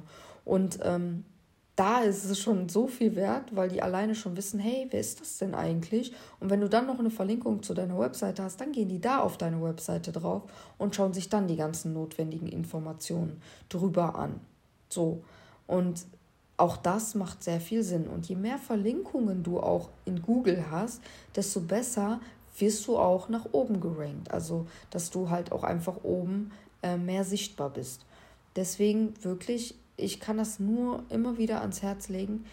Und 0.45 0.79
ähm, 0.83 1.25
da 1.75 2.01
ist 2.01 2.25
es 2.25 2.39
schon 2.39 2.69
so 2.69 2.87
viel 2.87 3.15
wert, 3.15 3.55
weil 3.55 3.69
die 3.69 3.81
alleine 3.81 4.13
schon 4.13 4.35
wissen, 4.35 4.59
hey, 4.59 4.87
wer 4.89 4.99
ist 4.99 5.21
das 5.21 5.37
denn 5.37 5.55
eigentlich? 5.55 6.13
Und 6.39 6.49
wenn 6.49 6.61
du 6.61 6.69
dann 6.69 6.85
noch 6.85 6.99
eine 6.99 7.09
Verlinkung 7.09 7.63
zu 7.63 7.73
deiner 7.73 7.97
Webseite 7.97 8.43
hast, 8.43 8.59
dann 8.59 8.71
gehen 8.71 8.89
die 8.89 8.99
da 8.99 9.19
auf 9.19 9.37
deine 9.37 9.61
Webseite 9.63 10.11
drauf 10.11 10.43
und 10.77 10.95
schauen 10.95 11.13
sich 11.13 11.29
dann 11.29 11.47
die 11.47 11.55
ganzen 11.55 11.93
notwendigen 11.93 12.47
Informationen 12.47 13.41
drüber 13.69 14.15
an. 14.15 14.41
So. 14.89 15.23
Und 15.65 16.05
auch 16.61 16.77
das 16.77 17.15
macht 17.15 17.43
sehr 17.43 17.59
viel 17.59 17.81
Sinn. 17.81 18.07
Und 18.07 18.29
je 18.29 18.35
mehr 18.35 18.59
Verlinkungen 18.59 19.41
du 19.41 19.59
auch 19.59 19.89
in 20.05 20.21
Google 20.21 20.65
hast, 20.69 21.01
desto 21.35 21.59
besser 21.59 22.21
wirst 22.59 22.85
du 22.85 22.97
auch 22.97 23.29
nach 23.29 23.47
oben 23.51 23.81
gerankt. 23.81 24.29
Also, 24.29 24.67
dass 24.91 25.09
du 25.09 25.31
halt 25.31 25.51
auch 25.51 25.63
einfach 25.63 26.03
oben 26.03 26.51
äh, 26.83 26.97
mehr 26.97 27.23
sichtbar 27.23 27.71
bist. 27.71 28.05
Deswegen 28.55 29.13
wirklich, 29.23 29.73
ich 29.97 30.19
kann 30.19 30.37
das 30.37 30.59
nur 30.59 31.03
immer 31.09 31.39
wieder 31.39 31.61
ans 31.61 31.81
Herz 31.81 32.09
legen. 32.09 32.45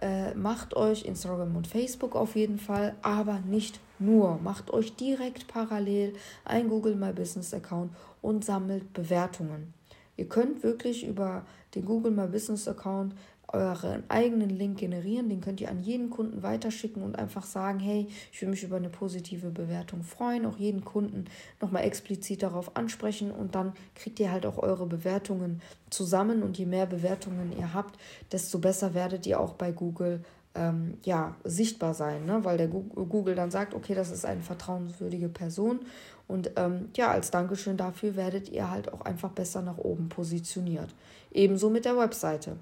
Äh, 0.00 0.34
macht 0.34 0.76
euch 0.76 1.04
Instagram 1.04 1.56
und 1.56 1.66
Facebook 1.66 2.14
auf 2.14 2.36
jeden 2.36 2.58
Fall, 2.58 2.94
aber 3.02 3.40
nicht 3.40 3.80
nur. 3.98 4.38
Macht 4.38 4.70
euch 4.70 4.94
direkt 4.94 5.48
parallel 5.48 6.14
ein 6.44 6.68
Google 6.68 6.94
My 6.94 7.12
Business 7.12 7.52
Account 7.52 7.90
und 8.22 8.44
sammelt 8.44 8.92
Bewertungen. 8.92 9.74
Ihr 10.16 10.28
könnt 10.28 10.62
wirklich 10.62 11.06
über 11.06 11.44
den 11.74 11.84
Google 11.84 12.12
My 12.12 12.26
Business 12.26 12.66
Account 12.66 13.14
euren 13.48 14.02
eigenen 14.08 14.50
Link 14.50 14.78
generieren. 14.78 15.28
Den 15.28 15.40
könnt 15.40 15.60
ihr 15.60 15.70
an 15.70 15.80
jeden 15.80 16.10
Kunden 16.10 16.42
weiterschicken 16.42 17.02
und 17.02 17.18
einfach 17.18 17.44
sagen, 17.44 17.78
hey, 17.78 18.08
ich 18.32 18.40
würde 18.42 18.50
mich 18.50 18.64
über 18.64 18.76
eine 18.76 18.88
positive 18.88 19.50
Bewertung 19.50 20.02
freuen. 20.02 20.46
Auch 20.46 20.56
jeden 20.56 20.84
Kunden 20.84 21.26
nochmal 21.60 21.84
explizit 21.84 22.42
darauf 22.42 22.76
ansprechen 22.76 23.30
und 23.30 23.54
dann 23.54 23.72
kriegt 23.94 24.20
ihr 24.20 24.32
halt 24.32 24.46
auch 24.46 24.58
eure 24.58 24.86
Bewertungen 24.86 25.62
zusammen. 25.90 26.42
Und 26.42 26.58
je 26.58 26.66
mehr 26.66 26.86
Bewertungen 26.86 27.52
ihr 27.56 27.72
habt, 27.72 27.98
desto 28.32 28.58
besser 28.58 28.94
werdet 28.94 29.26
ihr 29.26 29.40
auch 29.40 29.54
bei 29.54 29.72
Google 29.72 30.24
ähm, 30.56 30.98
ja, 31.04 31.36
sichtbar 31.44 31.94
sein, 31.94 32.24
ne? 32.24 32.44
weil 32.44 32.56
der 32.56 32.68
Google 32.68 33.34
dann 33.34 33.50
sagt, 33.50 33.74
okay, 33.74 33.94
das 33.94 34.10
ist 34.10 34.24
eine 34.24 34.40
vertrauenswürdige 34.40 35.28
Person. 35.28 35.80
Und 36.28 36.50
ähm, 36.56 36.88
ja, 36.96 37.10
als 37.10 37.30
Dankeschön 37.30 37.76
dafür 37.76 38.16
werdet 38.16 38.48
ihr 38.48 38.70
halt 38.70 38.92
auch 38.92 39.02
einfach 39.02 39.30
besser 39.30 39.62
nach 39.62 39.78
oben 39.78 40.08
positioniert. 40.08 40.92
Ebenso 41.30 41.70
mit 41.70 41.84
der 41.84 41.96
Webseite. 41.96 42.56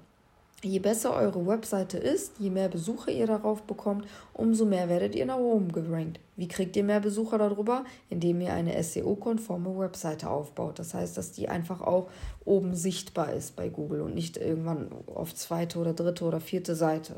Je 0.65 0.79
besser 0.79 1.13
eure 1.13 1.45
Webseite 1.45 1.99
ist, 1.99 2.39
je 2.39 2.49
mehr 2.49 2.69
Besucher 2.69 3.11
ihr 3.11 3.27
darauf 3.27 3.61
bekommt, 3.61 4.07
umso 4.33 4.65
mehr 4.65 4.89
werdet 4.89 5.13
ihr 5.13 5.27
nach 5.27 5.37
oben 5.37 5.71
gerankt. 5.71 6.19
Wie 6.37 6.47
kriegt 6.47 6.75
ihr 6.75 6.83
mehr 6.83 7.01
Besucher 7.01 7.37
darüber? 7.37 7.85
Indem 8.09 8.41
ihr 8.41 8.51
eine 8.51 8.81
SEO-konforme 8.81 9.77
Webseite 9.77 10.27
aufbaut. 10.27 10.79
Das 10.79 10.95
heißt, 10.95 11.15
dass 11.17 11.31
die 11.31 11.49
einfach 11.49 11.81
auch 11.81 12.09
oben 12.45 12.73
sichtbar 12.73 13.31
ist 13.31 13.55
bei 13.55 13.69
Google 13.69 14.01
und 14.01 14.15
nicht 14.15 14.37
irgendwann 14.37 14.89
auf 15.13 15.35
zweite 15.35 15.77
oder 15.77 15.93
dritte 15.93 16.25
oder 16.25 16.39
vierte 16.39 16.73
Seite. 16.73 17.17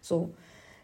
So, 0.00 0.30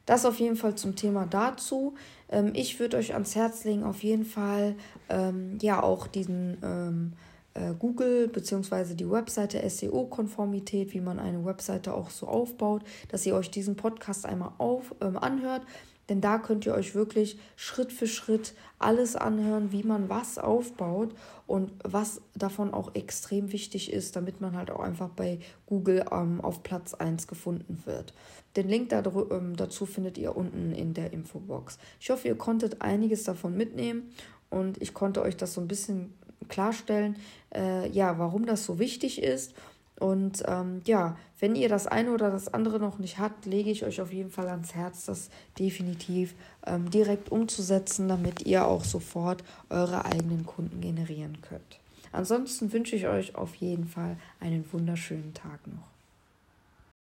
das 0.05 0.25
auf 0.25 0.39
jeden 0.39 0.55
Fall 0.55 0.77
zum 0.77 0.95
Thema 0.95 1.27
dazu. 1.27 1.97
Ähm, 2.29 2.53
ich 2.55 2.79
würde 2.79 2.99
euch 2.99 3.15
ans 3.15 3.35
Herz 3.35 3.65
legen, 3.65 3.83
auf 3.83 4.05
jeden 4.05 4.25
Fall 4.25 4.77
ähm, 5.09 5.59
ja 5.61 5.83
auch 5.83 6.07
diesen 6.07 6.59
ähm, 6.63 7.13
äh, 7.57 7.75
Google 7.79 8.29
bzw. 8.29 8.95
die 8.95 9.11
Webseite 9.11 9.69
SEO-Konformität, 9.69 10.93
wie 10.93 11.01
man 11.01 11.19
eine 11.19 11.45
Webseite 11.45 11.95
auch 11.95 12.11
so 12.11 12.27
aufbaut, 12.27 12.83
dass 13.09 13.27
ihr 13.27 13.35
euch 13.35 13.51
diesen 13.51 13.77
Podcast 13.77 14.27
einmal 14.27 14.53
auf, 14.59 14.95
ähm, 15.01 15.17
anhört. 15.17 15.63
Denn 16.09 16.21
da 16.21 16.39
könnt 16.39 16.67
ihr 16.67 16.75
euch 16.75 16.95
wirklich 16.95 17.39
Schritt 17.57 17.93
für 17.93 18.07
Schritt 18.07 18.55
alles 18.79 19.17
anhören, 19.17 19.73
wie 19.73 19.83
man 19.83 20.09
was 20.09 20.39
aufbaut 20.39 21.13
und 21.49 21.73
was 21.83 22.21
davon 22.37 22.73
auch 22.73 22.95
extrem 22.95 23.51
wichtig 23.53 23.93
ist, 23.93 24.15
damit 24.15 24.41
man 24.41 24.57
halt 24.57 24.71
auch 24.71 24.81
einfach 24.81 25.09
bei 25.09 25.41
Google 25.67 26.05
ähm, 26.13 26.41
auf 26.41 26.63
Platz 26.63 26.95
1 26.95 27.27
gefunden 27.27 27.83
wird. 27.87 28.15
Den 28.55 28.69
Link 28.69 28.93
ähm, 28.93 29.57
dazu 29.57 29.85
findet 29.85 30.17
ihr 30.17 30.37
unten 30.37 30.73
in 30.73 30.95
der 30.95 31.13
Infobox. 31.13 31.79
Ich 32.01 32.11
hoffe, 32.11 32.29
ihr 32.29 32.39
konntet 32.39 32.83
einiges 32.83 33.25
davon 33.25 33.57
mitnehmen 33.57 34.11
und 34.49 34.81
ich 34.81 34.95
konnte 34.95 35.23
euch 35.23 35.37
das 35.37 35.55
so 35.55 35.61
ein 35.61 35.69
bisschen 35.69 36.15
klarstellen, 36.49 37.17
äh, 37.55 37.89
ja, 37.91 38.19
warum 38.19 38.47
das 38.47 38.65
so 38.65 38.79
wichtig 38.79 39.23
ist. 39.23 39.55
Und 39.99 40.43
ähm, 40.47 40.83
ja, 40.85 41.17
wenn 41.41 41.57
ihr 41.57 41.69
das 41.69 41.87
eine 41.87 42.13
oder 42.13 42.31
das 42.31 42.53
andere 42.53 42.79
noch 42.79 42.99
nicht 42.99 43.19
habt, 43.19 43.47
lege 43.47 43.71
ich 43.71 43.85
euch 43.85 44.01
auf 44.01 44.13
jeden 44.13 44.31
Fall 44.31 44.49
ans 44.49 44.75
Herz, 44.75 45.07
das 45.07 45.31
definitiv 45.59 46.35
ähm, 46.67 46.91
direkt 46.91 47.31
umzusetzen, 47.31 48.09
damit 48.09 48.47
ihr 48.47 48.67
auch 48.67 48.85
sofort 48.85 49.43
eure 49.71 50.05
eigenen 50.05 50.45
Kunden 50.45 50.81
generieren 50.81 51.39
könnt. 51.41 51.81
Ansonsten 52.13 52.73
wünsche 52.73 52.97
ich 52.97 53.07
euch 53.07 53.35
auf 53.35 53.55
jeden 53.57 53.87
Fall 53.87 54.17
einen 54.41 54.65
wunderschönen 54.73 55.35
Tag 55.35 55.67
noch. 55.67 55.96